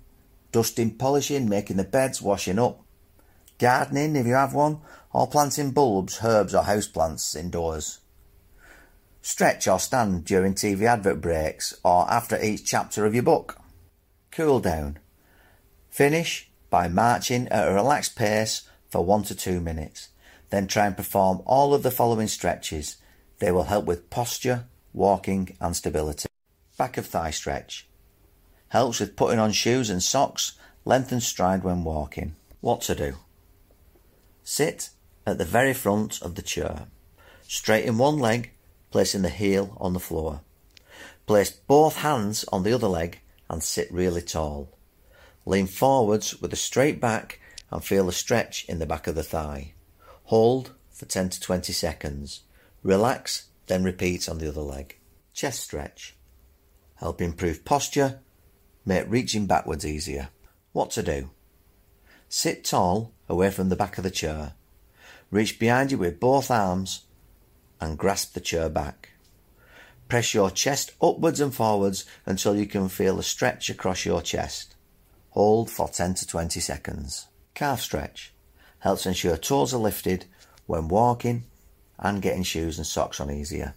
dusting, 0.54 0.92
polishing, 0.92 1.50
making 1.50 1.76
the 1.76 1.84
beds, 1.84 2.22
washing 2.22 2.60
up. 2.60 2.80
Gardening 3.60 4.16
if 4.16 4.26
you 4.26 4.34
have 4.34 4.54
one, 4.54 4.80
or 5.14 5.28
planting 5.28 5.72
bulbs, 5.72 6.20
herbs 6.24 6.56
or 6.56 6.64
houseplants 6.64 7.36
indoors. 7.36 8.00
Stretch 9.22 9.68
or 9.68 9.80
stand 9.80 10.26
during 10.26 10.54
TV 10.54 10.84
advert 10.84 11.22
breaks 11.22 11.78
or 11.84 12.12
after 12.12 12.42
each 12.42 12.66
chapter 12.66 13.06
of 13.06 13.14
your 13.14 13.24
book. 13.24 13.60
Cool 14.32 14.60
down. 14.60 14.98
Finish 15.90 16.50
by 16.70 16.88
marching 16.88 17.48
at 17.50 17.68
a 17.68 17.74
relaxed 17.74 18.16
pace 18.16 18.64
for 18.90 19.06
one 19.06 19.24
to 19.24 19.36
two 19.36 19.60
minutes. 19.60 20.10
Then 20.50 20.68
try 20.68 20.88
and 20.88 20.98
perform 20.98 21.42
all 21.46 21.74
of 21.74 21.84
the 21.84 21.92
following 21.92 22.28
stretches. 22.28 22.98
They 23.40 23.52
will 23.52 23.64
help 23.64 23.86
with 23.86 24.10
posture, 24.10 24.66
walking 24.94 25.56
and 25.60 25.76
stability. 25.76 26.28
Back 26.78 26.98
of 26.98 27.06
thigh 27.06 27.32
stretch. 27.32 27.88
Helps 28.70 29.00
with 29.00 29.16
putting 29.16 29.40
on 29.40 29.52
shoes 29.52 29.90
and 29.90 30.02
socks, 30.02 30.54
lengthen 30.86 31.20
stride 31.20 31.64
when 31.64 31.84
walking. 31.84 32.36
What 32.62 32.82
to 32.82 32.96
do? 32.96 33.16
Sit 34.44 34.90
at 35.26 35.38
the 35.38 35.46
very 35.46 35.74
front 35.74 36.22
of 36.22 36.36
the 36.36 36.42
chair. 36.42 36.88
Straighten 37.48 37.98
one 37.98 38.18
leg 38.18 38.52
placing 38.92 39.22
the 39.22 39.30
heel 39.30 39.76
on 39.80 39.94
the 39.94 40.00
floor. 40.00 40.42
Place 41.26 41.52
both 41.52 41.98
hands 41.98 42.46
on 42.52 42.64
the 42.64 42.74
other 42.74 42.88
leg 42.88 43.22
and 43.50 43.64
sit 43.64 43.92
really 43.92 44.22
tall. 44.22 44.78
Lean 45.46 45.68
forwards 45.68 46.42
with 46.42 46.54
a 46.54 46.58
straight 46.58 47.00
back 47.00 47.40
and 47.70 47.84
feel 47.84 48.08
a 48.10 48.14
stretch 48.14 48.66
in 48.66 48.80
the 48.80 48.86
back 48.86 49.08
of 49.08 49.16
the 49.16 49.24
thigh. 49.24 49.74
Hold 50.26 50.74
for 50.92 51.06
10 51.06 51.30
to 51.30 51.40
20 51.40 51.74
seconds. 51.74 52.42
Relax, 52.84 53.48
then 53.68 53.84
repeat 53.84 54.28
on 54.30 54.38
the 54.38 54.48
other 54.48 54.62
leg. 54.62 54.98
Chest 55.34 55.62
stretch. 55.62 56.16
Help 56.96 57.22
improve 57.22 57.66
posture, 57.66 58.20
make 58.86 59.06
reaching 59.08 59.48
backwards 59.48 59.86
easier. 59.86 60.30
What 60.74 60.92
to 60.92 61.04
do? 61.04 61.32
Sit 62.30 62.64
tall 62.64 63.14
away 63.28 63.50
from 63.50 63.70
the 63.70 63.76
back 63.76 63.98
of 63.98 64.04
the 64.04 64.12
chair. 64.12 64.54
Reach 65.32 65.58
behind 65.58 65.92
you 65.92 65.98
with 65.98 66.20
both 66.20 66.52
arms 66.52 67.06
and 67.80 67.98
grasp 67.98 68.34
the 68.34 68.42
chair 68.42 68.70
back. 68.70 69.10
Press 70.10 70.34
your 70.34 70.52
chest 70.52 70.92
upwards 71.02 71.40
and 71.40 71.56
forwards 71.56 72.06
until 72.26 72.56
you 72.56 72.66
can 72.66 72.90
feel 72.90 73.18
a 73.18 73.24
stretch 73.24 73.70
across 73.70 74.06
your 74.06 74.22
chest. 74.22 74.76
Hold 75.30 75.72
for 75.72 75.88
10 75.88 76.16
to 76.16 76.28
20 76.28 76.60
seconds. 76.60 77.28
Calf 77.54 77.80
stretch 77.80 78.34
helps 78.80 79.06
ensure 79.06 79.38
toes 79.38 79.74
are 79.74 79.78
lifted 79.78 80.26
when 80.66 80.90
walking 80.90 81.46
and 81.98 82.22
getting 82.22 82.44
shoes 82.44 82.78
and 82.78 82.86
socks 82.86 83.22
on 83.22 83.32
easier. 83.32 83.74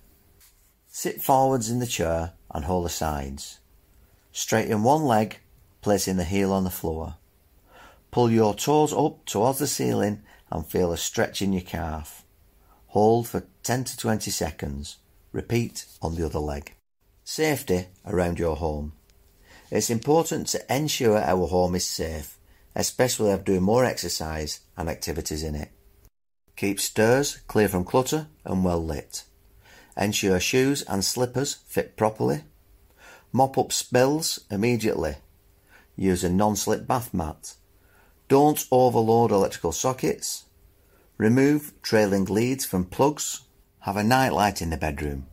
Sit 0.89 1.23
forwards 1.23 1.71
in 1.71 1.79
the 1.79 1.87
chair 1.87 2.33
and 2.51 2.65
hold 2.65 2.87
the 2.87 2.91
sides. 2.91 3.61
Straighten 4.33 4.83
one 4.83 5.05
leg, 5.05 5.39
placing 5.83 6.17
the 6.17 6.25
heel 6.25 6.53
on 6.53 6.65
the 6.65 6.71
floor. 6.71 7.15
Pull 8.11 8.31
your 8.31 8.55
toes 8.55 8.93
up 8.93 9.25
towards 9.25 9.61
the 9.61 9.67
ceiling 9.69 10.23
and 10.55 10.65
feel 10.65 10.93
a 10.93 10.97
stretch 10.97 11.43
in 11.43 11.53
your 11.53 11.63
calf. 11.63 12.25
Hold 12.89 13.27
for 13.27 13.43
10 13.65 13.85
to 13.85 13.97
20 13.97 14.31
seconds. 14.31 14.99
Repeat 15.33 15.85
on 16.01 16.15
the 16.15 16.25
other 16.25 16.39
leg. 16.39 16.77
Safety 17.25 17.89
around 18.07 18.39
your 18.39 18.55
home. 18.55 18.93
It's 19.73 19.91
important 19.91 20.47
to 20.49 20.75
ensure 20.75 21.19
our 21.19 21.49
home 21.49 21.75
is 21.75 21.85
safe, 21.85 22.39
especially 22.77 23.33
if 23.33 23.45
doing 23.45 23.63
more 23.65 23.85
exercise 23.85 24.61
and 24.77 24.89
activities 24.89 25.43
in 25.43 25.57
it. 25.57 25.73
Keep 26.55 26.79
stairs 26.79 27.39
clear 27.49 27.69
from 27.69 27.85
clutter 27.85 28.29
and 28.45 28.65
well 28.65 28.83
lit. 28.83 29.25
Ensure 29.97 30.39
shoes 30.39 30.83
and 30.83 31.05
slippers 31.05 31.55
fit 31.67 31.97
properly. 31.97 32.45
Mop 33.33 33.59
up 33.59 33.73
spills 33.73 34.39
immediately. 34.53 35.17
Use 35.97 36.23
a 36.23 36.29
non-slip 36.29 36.87
bath 36.87 37.13
mat. 37.13 37.55
Don't 38.29 38.65
overload 38.71 39.33
electrical 39.33 39.73
sockets. 39.73 40.44
Remove 41.17 41.73
trailing 41.81 42.25
leads 42.25 42.65
from 42.65 42.85
plugs. 42.85 43.43
Have 43.81 43.97
a 43.97 44.03
night 44.03 44.33
light 44.33 44.61
in 44.61 44.71
the 44.71 44.77
bedroom 44.77 45.27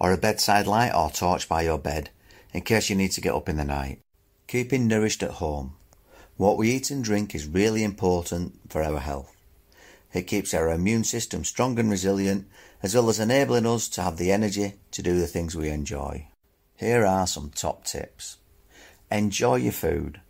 or 0.00 0.12
a 0.12 0.18
bedside 0.18 0.66
light 0.66 0.92
or 0.94 1.10
torch 1.10 1.48
by 1.48 1.62
your 1.62 1.78
bed 1.78 2.10
in 2.52 2.62
case 2.62 2.90
you 2.90 2.96
need 2.96 3.12
to 3.12 3.20
get 3.20 3.34
up 3.34 3.48
in 3.48 3.56
the 3.56 3.64
night. 3.64 4.00
Keeping 4.46 4.86
nourished 4.86 5.22
at 5.22 5.32
home. 5.32 5.74
What 6.36 6.58
we 6.58 6.70
eat 6.70 6.90
and 6.90 7.02
drink 7.02 7.34
is 7.34 7.46
really 7.46 7.82
important 7.82 8.60
for 8.68 8.82
our 8.82 8.98
health. 8.98 9.34
It 10.12 10.26
keeps 10.26 10.54
our 10.54 10.70
immune 10.70 11.04
system 11.04 11.44
strong 11.44 11.78
and 11.78 11.90
resilient, 11.90 12.46
as 12.82 12.94
well 12.94 13.08
as 13.08 13.18
enabling 13.18 13.66
us 13.66 13.88
to 13.90 14.02
have 14.02 14.16
the 14.16 14.32
energy 14.32 14.74
to 14.92 15.02
do 15.02 15.18
the 15.18 15.26
things 15.26 15.56
we 15.56 15.68
enjoy. 15.68 16.28
Here 16.76 17.04
are 17.04 17.26
some 17.26 17.50
top 17.50 17.84
tips. 17.84 18.38
Enjoy 19.10 19.56
your 19.56 19.72
food. 19.72 20.20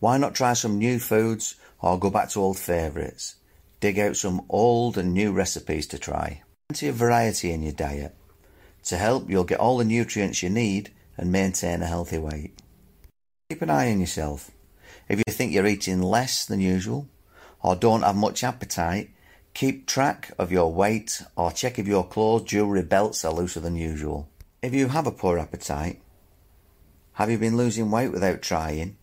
Why 0.00 0.18
not 0.18 0.34
try 0.34 0.54
some 0.54 0.78
new 0.78 0.98
foods 0.98 1.56
or 1.80 1.98
go 1.98 2.10
back 2.10 2.30
to 2.30 2.40
old 2.40 2.58
favourites? 2.58 3.36
Dig 3.84 3.98
out 3.98 4.16
some 4.16 4.46
old 4.48 4.96
and 4.96 5.12
new 5.12 5.30
recipes 5.30 5.86
to 5.88 5.98
try. 5.98 6.40
Plenty 6.70 6.88
of 6.88 6.94
variety 6.94 7.52
in 7.52 7.62
your 7.62 7.74
diet. 7.74 8.16
To 8.84 8.96
help, 8.96 9.28
you'll 9.28 9.44
get 9.44 9.60
all 9.60 9.76
the 9.76 9.84
nutrients 9.84 10.42
you 10.42 10.48
need 10.48 10.90
and 11.18 11.30
maintain 11.30 11.82
a 11.82 11.86
healthy 11.86 12.16
weight. 12.16 12.62
Keep 13.50 13.60
an 13.60 13.68
eye 13.68 13.92
on 13.92 14.00
yourself. 14.00 14.50
If 15.06 15.18
you 15.18 15.30
think 15.30 15.52
you're 15.52 15.66
eating 15.66 16.00
less 16.00 16.46
than 16.46 16.60
usual 16.60 17.10
or 17.62 17.76
don't 17.76 18.00
have 18.00 18.16
much 18.16 18.42
appetite, 18.42 19.10
keep 19.52 19.86
track 19.86 20.32
of 20.38 20.50
your 20.50 20.72
weight 20.72 21.20
or 21.36 21.52
check 21.52 21.78
if 21.78 21.86
your 21.86 22.06
clothes, 22.06 22.44
jewellery, 22.44 22.84
belts 22.84 23.22
are 23.22 23.34
looser 23.34 23.60
than 23.60 23.76
usual. 23.76 24.30
If 24.62 24.72
you 24.72 24.88
have 24.88 25.06
a 25.06 25.12
poor 25.12 25.38
appetite, 25.38 26.00
have 27.12 27.30
you 27.30 27.36
been 27.36 27.58
losing 27.58 27.90
weight 27.90 28.12
without 28.12 28.40
trying 28.40 28.96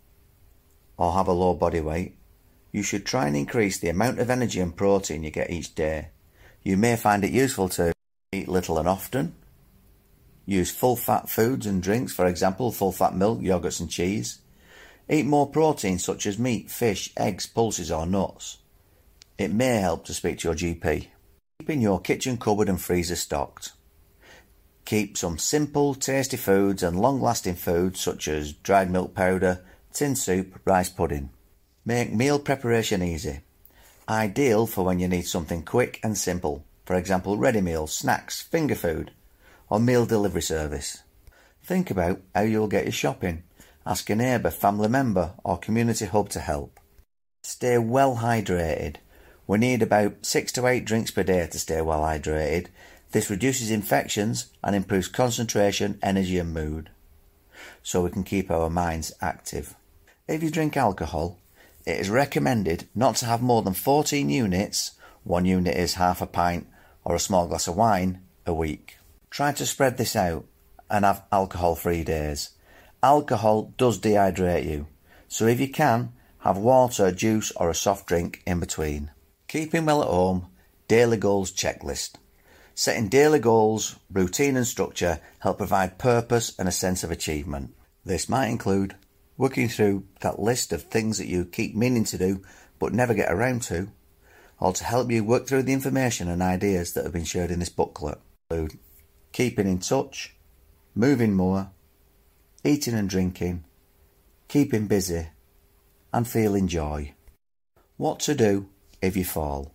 or 0.98 1.14
have 1.14 1.28
a 1.28 1.34
low 1.34 1.54
body 1.54 1.82
weight? 1.82 2.18
You 2.72 2.84
should 2.84 3.06
try 3.06 3.28
and 3.28 3.36
increase 3.36 3.78
the 3.80 3.90
amount 3.90 4.20
of 4.20 4.30
energy 4.30 4.60
and 4.60 4.76
protein 4.76 5.24
you 5.24 5.32
get 5.32 5.50
each 5.50 5.76
day. 5.76 6.10
You 6.64 6.78
may 6.78 6.96
find 6.96 7.24
it 7.24 7.32
useful 7.32 7.70
to 7.70 7.94
eat 8.32 8.48
little 8.48 8.78
and 8.78 8.88
often, 8.88 9.36
use 10.46 10.72
full 10.72 10.96
fat 10.96 11.30
foods 11.30 11.66
and 11.66 11.84
drinks, 11.84 12.14
for 12.14 12.26
example, 12.26 12.72
full 12.72 12.92
fat 12.92 13.16
milk, 13.16 13.40
yogurts, 13.42 13.80
and 13.80 13.90
cheese. 13.90 14.40
Eat 15.10 15.26
more 15.26 15.50
protein 15.50 16.00
such 16.00 16.26
as 16.26 16.40
meat, 16.40 16.72
fish, 16.72 17.12
eggs, 17.18 17.46
pulses, 17.46 17.92
or 17.92 18.06
nuts. 18.06 18.60
It 19.38 19.52
may 19.52 19.78
help 19.78 20.06
to 20.06 20.14
speak 20.14 20.40
to 20.40 20.50
your 20.50 20.56
GP. 20.56 21.08
Keeping 21.60 21.82
your 21.82 22.00
kitchen 22.00 22.38
cupboard 22.38 22.70
and 22.70 22.80
freezer 22.80 23.16
stocked. 23.16 23.74
Keep 24.86 25.18
some 25.18 25.38
simple, 25.38 25.94
tasty 25.94 26.38
foods 26.38 26.84
and 26.84 27.00
long 27.00 27.22
lasting 27.22 27.56
foods 27.56 28.00
such 28.00 28.28
as 28.28 28.54
dried 28.54 28.90
milk 28.90 29.14
powder, 29.14 29.64
tin 29.94 30.16
soup, 30.16 30.60
rice 30.66 30.90
pudding. 30.90 31.30
Make 31.84 32.14
meal 32.14 32.38
preparation 32.38 33.02
easy. 33.02 33.40
Ideal 34.08 34.68
for 34.68 34.84
when 34.84 35.00
you 35.00 35.08
need 35.08 35.26
something 35.26 35.64
quick 35.64 36.00
and 36.04 36.16
simple, 36.16 36.64
for 36.86 36.96
example, 36.96 37.38
ready 37.38 37.60
meals, 37.60 37.96
snacks, 37.96 38.40
finger 38.40 38.76
food, 38.76 39.10
or 39.68 39.80
meal 39.80 40.06
delivery 40.06 40.44
service. 40.44 41.02
Think 41.64 41.90
about 41.90 42.22
how 42.36 42.42
you'll 42.42 42.68
get 42.68 42.84
your 42.84 42.92
shopping. 42.92 43.42
Ask 43.84 44.12
a 44.12 44.16
neighbour, 44.16 44.52
family 44.52 44.90
member, 44.90 45.34
or 45.44 45.58
community 45.58 46.06
hub 46.06 46.30
to 46.30 46.40
help. 46.40 46.80
Stay 47.42 47.80
well 47.80 48.18
hydrated. 48.18 48.98
We 49.48 49.58
need 49.58 49.82
about 49.82 50.24
6 50.24 50.52
to 50.52 50.68
8 50.68 50.86
drinks 50.86 51.10
per 51.10 51.24
day 51.24 51.48
to 51.48 51.58
stay 51.58 51.82
well 51.82 52.02
hydrated. 52.02 52.68
This 53.12 53.32
reduces 53.32 53.72
infections 53.72 54.52
and 54.64 54.76
improves 54.76 55.08
concentration, 55.08 55.98
energy, 56.04 56.38
and 56.38 56.54
mood. 56.54 56.92
So 57.82 58.04
we 58.04 58.12
can 58.12 58.24
keep 58.24 58.52
our 58.52 58.70
minds 58.70 59.12
active. 59.20 59.76
If 60.28 60.44
you 60.44 60.52
drink 60.52 60.78
alcohol, 60.78 61.40
it 61.86 62.00
is 62.00 62.10
recommended 62.10 62.88
not 62.94 63.16
to 63.18 63.26
have 63.26 63.42
more 63.42 63.62
than 63.62 63.74
14 63.74 64.30
units, 64.30 64.92
one 65.24 65.46
unit 65.46 65.76
is 65.76 65.96
half 65.96 66.22
a 66.22 66.28
pint 66.28 66.68
or 67.04 67.16
a 67.16 67.20
small 67.20 67.48
glass 67.48 67.68
of 67.68 67.76
wine, 67.76 68.22
a 68.46 68.54
week. 68.54 68.98
Try 69.30 69.52
to 69.54 69.66
spread 69.66 69.98
this 69.98 70.16
out 70.16 70.46
and 70.90 71.06
have 71.06 71.24
alcohol 71.32 71.76
free 71.76 72.04
days. 72.04 72.52
Alcohol 73.02 73.74
does 73.78 74.00
dehydrate 74.00 74.70
you, 74.70 74.88
so 75.28 75.48
if 75.48 75.60
you 75.60 75.70
can, 75.70 76.14
have 76.40 76.58
water, 76.58 77.12
juice, 77.12 77.52
or 77.52 77.70
a 77.70 77.76
soft 77.76 78.08
drink 78.08 78.42
in 78.46 78.60
between. 78.60 79.12
Keeping 79.48 79.86
well 79.86 80.02
at 80.02 80.08
home, 80.08 80.48
daily 80.88 81.18
goals 81.18 81.52
checklist. 81.52 82.16
Setting 82.74 83.10
daily 83.10 83.40
goals, 83.40 83.96
routine, 84.12 84.58
and 84.58 84.66
structure 84.66 85.20
help 85.40 85.58
provide 85.58 85.98
purpose 85.98 86.58
and 86.58 86.68
a 86.68 86.72
sense 86.72 87.04
of 87.04 87.12
achievement. 87.12 87.74
This 88.04 88.28
might 88.28 88.48
include 88.48 88.96
working 89.38 89.68
through 89.68 90.06
that 90.22 90.40
list 90.40 90.72
of 90.72 90.84
things 90.84 91.18
that 91.18 91.28
you 91.28 91.46
keep 91.46 91.76
meaning 91.76 92.04
to 92.06 92.18
do 92.18 92.42
but 92.80 92.94
never 92.94 93.14
get 93.14 93.32
around 93.32 93.62
to, 93.62 93.90
or 94.60 94.74
to 94.74 94.84
help 94.84 95.12
you 95.12 95.24
work 95.24 95.48
through 95.48 95.64
the 95.64 95.74
information 95.74 96.28
and 96.28 96.42
ideas 96.42 96.94
that 96.94 97.04
have 97.04 97.14
been 97.14 97.24
shared 97.24 97.52
in 97.52 97.60
this 97.60 97.70
booklet. 97.70 98.18
Include 98.50 98.80
keeping 99.32 99.68
in 99.68 99.80
touch, 99.80 100.36
moving 100.96 101.34
more, 101.34 101.72
eating 102.64 102.94
and 102.94 103.10
drinking, 103.10 103.64
keeping 104.48 104.88
busy, 104.88 105.28
and 106.12 106.28
feeling 106.28 106.68
joy. 106.68 107.14
What 107.98 108.20
to 108.22 108.36
do 108.36 108.68
if 109.02 109.16
you 109.16 109.26
fall. 109.26 109.74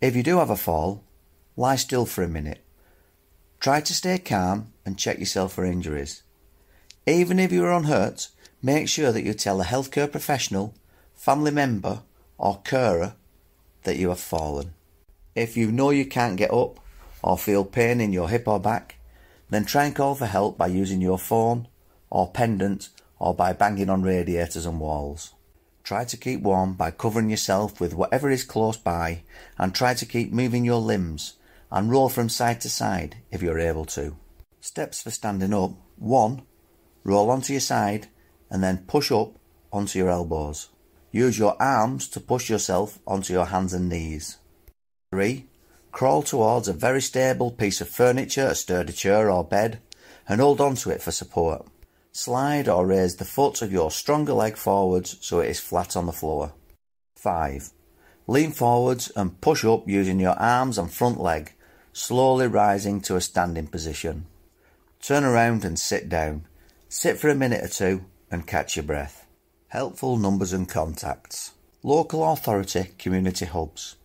If 0.00 0.14
you 0.14 0.22
do 0.22 0.38
have 0.38 0.50
a 0.50 0.56
fall, 0.56 1.04
lie 1.56 1.76
still 1.76 2.04
for 2.04 2.22
a 2.22 2.28
minute. 2.28 2.64
Try 3.60 3.80
to 3.80 3.94
stay 3.94 4.18
calm 4.18 4.72
and 4.84 4.98
check 4.98 5.18
yourself 5.18 5.54
for 5.54 5.64
injuries. 5.64 6.22
Even 7.06 7.38
if 7.38 7.52
you 7.52 7.64
are 7.64 7.72
unhurt, 7.72 8.28
make 8.60 8.88
sure 8.88 9.12
that 9.12 9.24
you 9.24 9.32
tell 9.32 9.60
a 9.60 9.64
healthcare 9.64 10.10
professional, 10.10 10.74
family 11.14 11.52
member, 11.52 12.02
or 12.36 12.60
carer 12.62 13.14
that 13.84 13.96
you 13.96 14.08
have 14.08 14.20
fallen. 14.20 14.74
If 15.34 15.56
you 15.56 15.70
know 15.70 15.90
you 15.90 16.04
can't 16.04 16.36
get 16.36 16.52
up, 16.52 16.80
or 17.22 17.38
feel 17.38 17.64
pain 17.64 18.00
in 18.00 18.12
your 18.12 18.28
hip 18.28 18.46
or 18.46 18.60
back, 18.60 18.96
then 19.50 19.64
try 19.64 19.84
and 19.84 19.94
call 19.94 20.14
for 20.14 20.26
help 20.26 20.58
by 20.58 20.66
using 20.66 21.00
your 21.00 21.18
phone 21.18 21.68
or 22.10 22.30
pendant 22.30 22.88
or 23.18 23.34
by 23.34 23.52
banging 23.52 23.90
on 23.90 24.02
radiators 24.02 24.66
and 24.66 24.80
walls. 24.80 25.32
Try 25.82 26.04
to 26.04 26.16
keep 26.16 26.40
warm 26.40 26.74
by 26.74 26.90
covering 26.90 27.30
yourself 27.30 27.80
with 27.80 27.94
whatever 27.94 28.30
is 28.30 28.44
close 28.44 28.76
by 28.76 29.22
and 29.58 29.74
try 29.74 29.94
to 29.94 30.06
keep 30.06 30.32
moving 30.32 30.64
your 30.64 30.80
limbs 30.80 31.34
and 31.70 31.90
roll 31.90 32.08
from 32.08 32.28
side 32.28 32.60
to 32.62 32.68
side 32.68 33.16
if 33.30 33.42
you're 33.42 33.58
able 33.58 33.84
to. 33.86 34.16
Steps 34.60 35.02
for 35.02 35.10
standing 35.10 35.54
up 35.54 35.72
1. 35.96 36.42
Roll 37.06 37.30
onto 37.30 37.52
your 37.52 37.60
side 37.60 38.08
and 38.50 38.64
then 38.64 38.78
push 38.88 39.12
up 39.12 39.38
onto 39.72 39.96
your 39.96 40.10
elbows. 40.10 40.70
Use 41.12 41.38
your 41.38 41.54
arms 41.62 42.08
to 42.08 42.18
push 42.18 42.50
yourself 42.50 42.98
onto 43.06 43.32
your 43.32 43.46
hands 43.46 43.72
and 43.72 43.88
knees. 43.88 44.38
3. 45.12 45.46
Crawl 45.92 46.22
towards 46.22 46.66
a 46.66 46.72
very 46.72 47.00
stable 47.00 47.52
piece 47.52 47.80
of 47.80 47.88
furniture, 47.88 48.48
a 48.48 48.56
sturdy 48.56 48.92
chair 48.92 49.30
or 49.30 49.44
bed, 49.44 49.78
and 50.28 50.40
hold 50.40 50.60
on 50.60 50.74
to 50.74 50.90
it 50.90 51.00
for 51.00 51.12
support. 51.12 51.64
Slide 52.10 52.68
or 52.68 52.84
raise 52.84 53.14
the 53.14 53.24
foot 53.24 53.62
of 53.62 53.70
your 53.70 53.92
stronger 53.92 54.32
leg 54.32 54.56
forwards 54.56 55.16
so 55.20 55.38
it 55.38 55.48
is 55.48 55.60
flat 55.60 55.96
on 55.96 56.06
the 56.06 56.12
floor. 56.12 56.54
5. 57.14 57.70
Lean 58.26 58.50
forwards 58.50 59.12
and 59.14 59.40
push 59.40 59.64
up 59.64 59.88
using 59.88 60.18
your 60.18 60.36
arms 60.40 60.76
and 60.76 60.92
front 60.92 61.20
leg, 61.20 61.52
slowly 61.92 62.48
rising 62.48 63.00
to 63.02 63.14
a 63.14 63.20
standing 63.20 63.68
position. 63.68 64.26
Turn 65.00 65.22
around 65.22 65.64
and 65.64 65.78
sit 65.78 66.08
down. 66.08 66.46
Sit 66.88 67.18
for 67.18 67.28
a 67.28 67.34
minute 67.34 67.64
or 67.64 67.68
two 67.68 68.04
and 68.30 68.46
catch 68.46 68.76
your 68.76 68.84
breath. 68.84 69.26
Helpful 69.68 70.16
numbers 70.16 70.52
and 70.52 70.68
contacts. 70.68 71.52
Local 71.82 72.32
authority 72.32 72.92
community 72.98 73.44
hubs. 73.44 73.96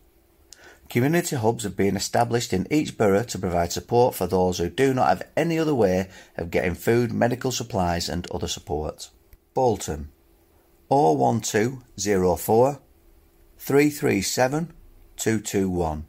Community 0.88 1.36
hubs 1.36 1.64
have 1.64 1.76
been 1.76 1.96
established 1.96 2.52
in 2.52 2.66
each 2.70 2.98
borough 2.98 3.22
to 3.22 3.38
provide 3.38 3.72
support 3.72 4.14
for 4.14 4.26
those 4.26 4.58
who 4.58 4.68
do 4.68 4.92
not 4.92 5.08
have 5.08 5.22
any 5.36 5.58
other 5.58 5.74
way 5.74 6.10
of 6.36 6.50
getting 6.50 6.74
food, 6.74 7.12
medical 7.12 7.52
supplies, 7.52 8.08
and 8.08 8.30
other 8.30 8.48
support. 8.48 9.08
Bolton 9.54 10.10
01204 10.88 12.80
337 13.58 14.72
221 15.16 16.04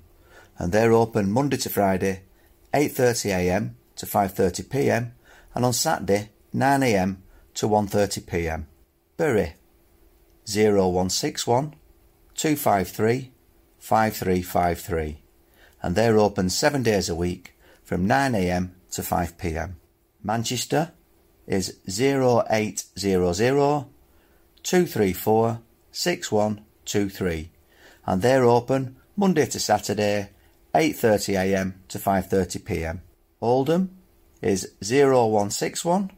and 0.57 0.71
they're 0.71 0.91
open 0.91 1.31
Monday 1.31 1.57
to 1.57 1.69
Friday 1.69 2.23
8.30am 2.73 3.75
to 3.95 4.05
5.30pm 4.05 5.11
and 5.55 5.65
on 5.65 5.71
Saturday 5.71 6.29
9am 6.53 7.17
to 7.55 7.67
1.30pm. 7.67 8.65
Bury 9.17 9.53
0161 10.45 11.75
253 12.35 13.31
5353 13.79 15.21
and 15.81 15.95
they're 15.95 16.17
open 16.17 16.49
seven 16.49 16.83
days 16.83 17.09
a 17.09 17.15
week 17.15 17.55
from 17.83 18.07
9am 18.07 18.71
to 18.91 19.01
5pm. 19.01 19.73
Manchester 20.23 20.91
is 21.45 21.79
0800 21.87 23.85
234 24.63 25.59
6123 25.91 27.51
and 28.05 28.21
they're 28.21 28.45
open 28.45 28.95
Monday 29.15 29.45
to 29.45 29.59
Saturday 29.59 30.29
8.30am 30.73 31.73
to 31.87 31.99
5.30pm. 31.99 32.99
Oldham 33.41 33.95
is 34.41 34.73
0161 34.81 36.11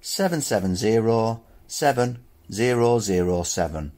770 0.00 1.42
7007 1.68 3.92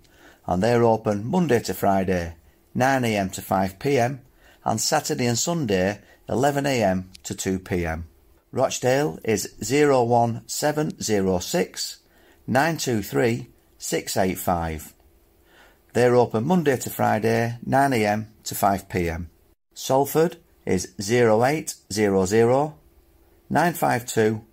and 0.47 0.63
they're 0.63 0.83
open 0.83 1.27
Monday 1.27 1.61
to 1.61 1.75
Friday 1.75 2.35
9am 2.77 3.33
to 3.33 3.41
5pm 3.41 4.19
and 4.65 4.81
Saturday 4.81 5.27
and 5.27 5.39
Sunday 5.39 6.01
11am 6.29 7.05
to 7.23 7.35
2pm. 7.35 8.03
Rochdale 8.53 9.21
is 9.25 9.55
01706 9.61 12.01
923 12.47 13.47
685. 13.79 14.95
They're 15.93 16.17
open 16.17 16.45
Monday 16.45 16.77
to 16.77 16.91
Friday 16.91 17.59
9am 17.67 18.27
to 18.45 18.55
5pm. 18.55 19.27
Salford 19.75 20.37
is 20.67 20.95
0800 21.01 22.73
952 23.51 24.45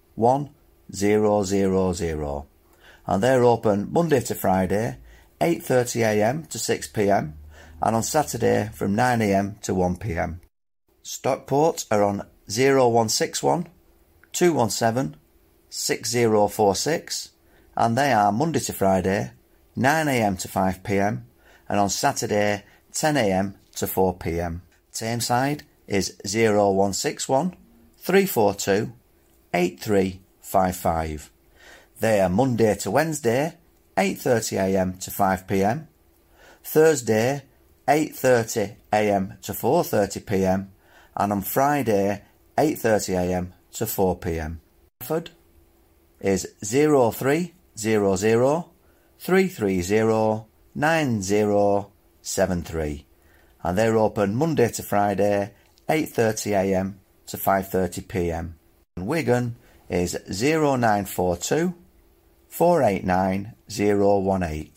1000 0.90 2.44
and 3.08 3.24
they're 3.24 3.44
open 3.44 3.92
Monday 3.92 4.20
to 4.22 4.36
Friday 4.36 4.98
8.30am 5.40 6.50
to 6.50 6.58
6pm 6.58 7.34
and 7.82 7.96
on 7.96 8.04
Saturday 8.04 8.70
from 8.74 8.96
9am 8.96 9.62
to 9.62 9.74
1pm. 9.74 10.40
Stockport 11.04 11.86
are 11.92 12.04
on 12.04 12.24
0161 12.48 13.68
217 14.34 15.16
6046 15.70 17.30
and 17.76 17.98
they 17.98 18.12
are 18.12 18.32
Monday 18.32 18.60
to 18.60 18.74
Friday 18.74 19.32
9am 19.78 20.40
to 20.40 20.48
5pm 20.48 21.22
and 21.70 21.80
on 21.80 21.90
Saturday 21.90 22.64
10am 22.92 23.54
to 23.76 23.86
4pm. 23.86 24.62
Tameside 24.92 25.62
is 25.88 26.18
0161 26.26 27.56
342 28.00 28.92
8355. 30.48 31.30
They 32.00 32.22
are 32.22 32.30
Monday 32.30 32.74
to 32.76 32.90
Wednesday 32.90 33.56
8.30am 33.98 34.98
to 35.04 35.12
5pm, 35.12 35.88
Thursday 36.64 37.44
8.30am 37.86 39.42
to 39.42 39.52
4.30pm 39.52 40.68
and 41.18 41.34
on 41.34 41.42
Friday 41.42 42.24
8.30am 42.58 43.52
to 43.74 43.84
4pm. 43.84 44.60
Trafford 45.02 45.32
is 46.22 46.48
0300 46.64 48.64
330 49.20 50.46
9073 50.76 53.06
and 53.64 53.78
they're 53.78 53.98
open 53.98 54.36
Monday 54.36 54.70
to 54.70 54.84
Friday 54.84 55.52
8.30am 55.90 56.94
to 57.26 57.36
5.30pm. 57.36 58.54
And 58.96 59.08
Wigan 59.08 59.58
is 59.90 60.18
0942 60.28 61.74
489 62.50 63.54
018 63.70 64.72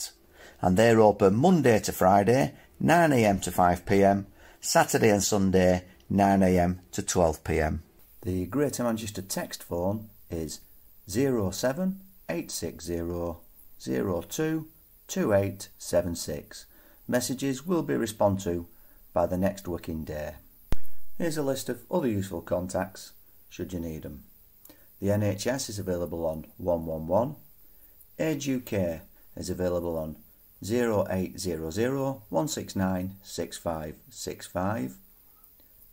and 0.62 0.76
they're 0.76 1.00
open 1.00 1.34
Monday 1.34 1.80
to 1.80 1.90
Friday 1.92 2.54
9am 2.82 3.42
to 3.42 3.50
5pm, 3.50 4.24
Saturday 4.60 5.10
and 5.10 5.22
Sunday 5.22 5.84
9am 6.10 6.78
to 6.92 7.02
12pm. 7.02 7.80
The 8.22 8.46
Greater 8.46 8.84
Manchester 8.84 9.20
text 9.22 9.62
phone 9.62 10.08
is 10.30 10.60
07860 11.08 13.36
02 13.78 14.68
2876. 15.08 16.66
Messages 17.08 17.66
will 17.66 17.82
be 17.82 17.96
responded 17.96 18.44
to 18.44 18.66
by 19.12 19.26
the 19.26 19.36
next 19.36 19.66
working 19.66 20.04
day. 20.04 20.34
Here's 21.18 21.36
a 21.36 21.42
list 21.42 21.68
of 21.68 21.82
other 21.90 22.08
useful 22.08 22.40
contacts 22.40 23.12
should 23.48 23.72
you 23.72 23.80
need 23.80 24.02
them. 24.02 24.22
The 25.00 25.08
NHS 25.08 25.70
is 25.70 25.78
available 25.78 26.26
on 26.26 26.44
111. 26.58 27.36
Age 28.18 28.50
UK 28.50 29.00
is 29.34 29.48
available 29.48 29.96
on 29.96 30.16
0800 30.62 32.20
169 32.28 33.16
6565. 33.22 34.98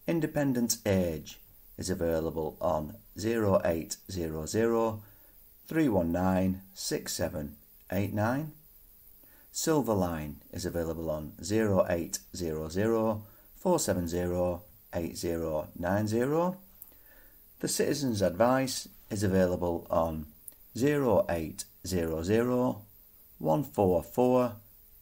Independence 0.08 0.80
Age 0.86 1.40
is 1.78 1.90
available 1.90 2.58
on 2.60 2.96
0800 3.18 5.00
319 5.68 6.62
6789. 6.74 8.52
Silverline 9.54 10.36
is 10.52 10.66
available 10.66 11.10
on 11.10 11.32
0800 11.42 13.22
470 13.56 14.60
8090. 14.94 16.58
The 17.60 17.68
Citizens 17.68 18.22
Advice 18.22 18.88
is 19.10 19.24
available 19.24 19.88
on 19.90 20.26
0800 20.76 22.76
144 23.40 24.56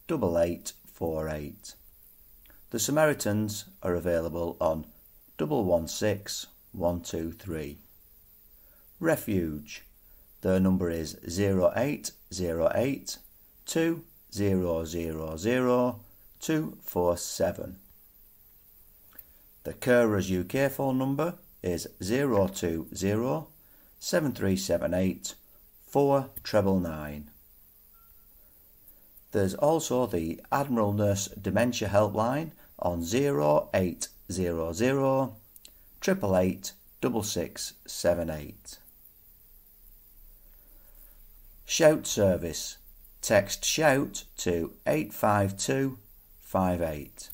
8848. 0.08 1.74
The 2.70 2.78
Samaritans 2.78 3.64
are 3.82 3.94
available 3.94 4.56
on 4.60 4.86
116 5.38 6.48
123. 6.72 7.78
Refuge. 9.00 9.82
Their 10.42 10.60
number 10.60 10.90
is 10.90 11.16
0808 11.26 12.12
2000 13.66 16.00
247. 16.40 17.78
The 19.64 19.74
Carers 19.74 20.30
UK 20.30 20.70
phone 20.70 20.98
number 20.98 21.34
is 21.62 21.88
020 22.00 22.84
7378 23.98 25.34
4 25.86 26.30
treble 26.42 26.80
9. 26.80 27.30
There's 29.32 29.54
also 29.54 30.06
the 30.06 30.40
Admiral 30.50 30.92
Nurse 30.92 31.28
Dementia 31.28 31.88
Helpline 31.88 32.50
on 32.78 33.02
0800 33.02 35.32
888 36.08 36.72
Shout 41.64 42.06
service. 42.06 42.76
Text 43.20 43.64
shout 43.64 44.24
to 44.36 44.74
85258. 44.86 47.30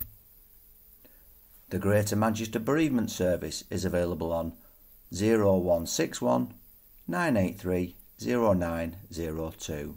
The 1.68 1.79
Greater 1.79 2.16
Manchester 2.16 2.59
Bereavement 2.59 3.11
Service 3.11 3.64
is 3.70 3.85
available 3.85 4.33
on 4.33 4.55
0161 5.12 6.55
983 7.07 7.94
0902. 8.18 9.94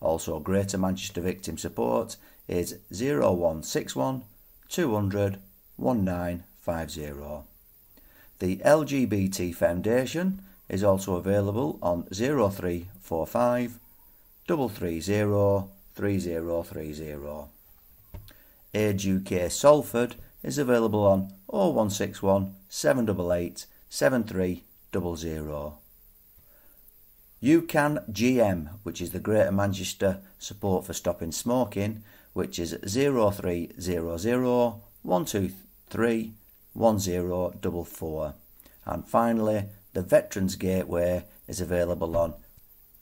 Also, 0.00 0.38
Greater 0.40 0.78
Manchester 0.78 1.20
Victim 1.20 1.58
Support 1.58 2.16
is 2.48 2.78
0161 2.90 4.22
200 4.68 5.38
1950. 5.76 7.46
The 8.38 8.56
LGBT 8.58 9.54
Foundation 9.54 10.42
is 10.68 10.84
also 10.84 11.16
available 11.16 11.78
on 11.82 12.04
0345 12.04 13.78
330 14.46 15.68
3030. 15.94 17.48
Age 18.72 19.08
UK 19.08 19.50
Salford 19.50 20.14
is 20.42 20.58
available 20.58 21.04
on 21.04 21.32
0161 21.48 22.54
788 22.68 23.66
7300. 23.90 25.72
UCAN 27.42 28.10
GM, 28.12 28.68
which 28.84 29.00
is 29.00 29.10
the 29.10 29.18
Greater 29.18 29.50
Manchester 29.50 30.20
Support 30.38 30.86
for 30.86 30.92
Stopping 30.92 31.32
Smoking, 31.32 32.04
which 32.32 32.60
is 32.60 32.78
0300 32.86 33.74
123 35.02 36.32
1044. 36.72 38.34
And 38.86 39.08
finally, 39.08 39.64
the 39.92 40.02
Veterans 40.02 40.54
Gateway 40.54 41.24
is 41.48 41.60
available 41.60 42.16
on 42.16 42.34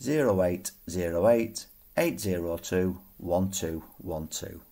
0808 0.03 1.67
802 1.99 2.99
1212. 3.19 4.68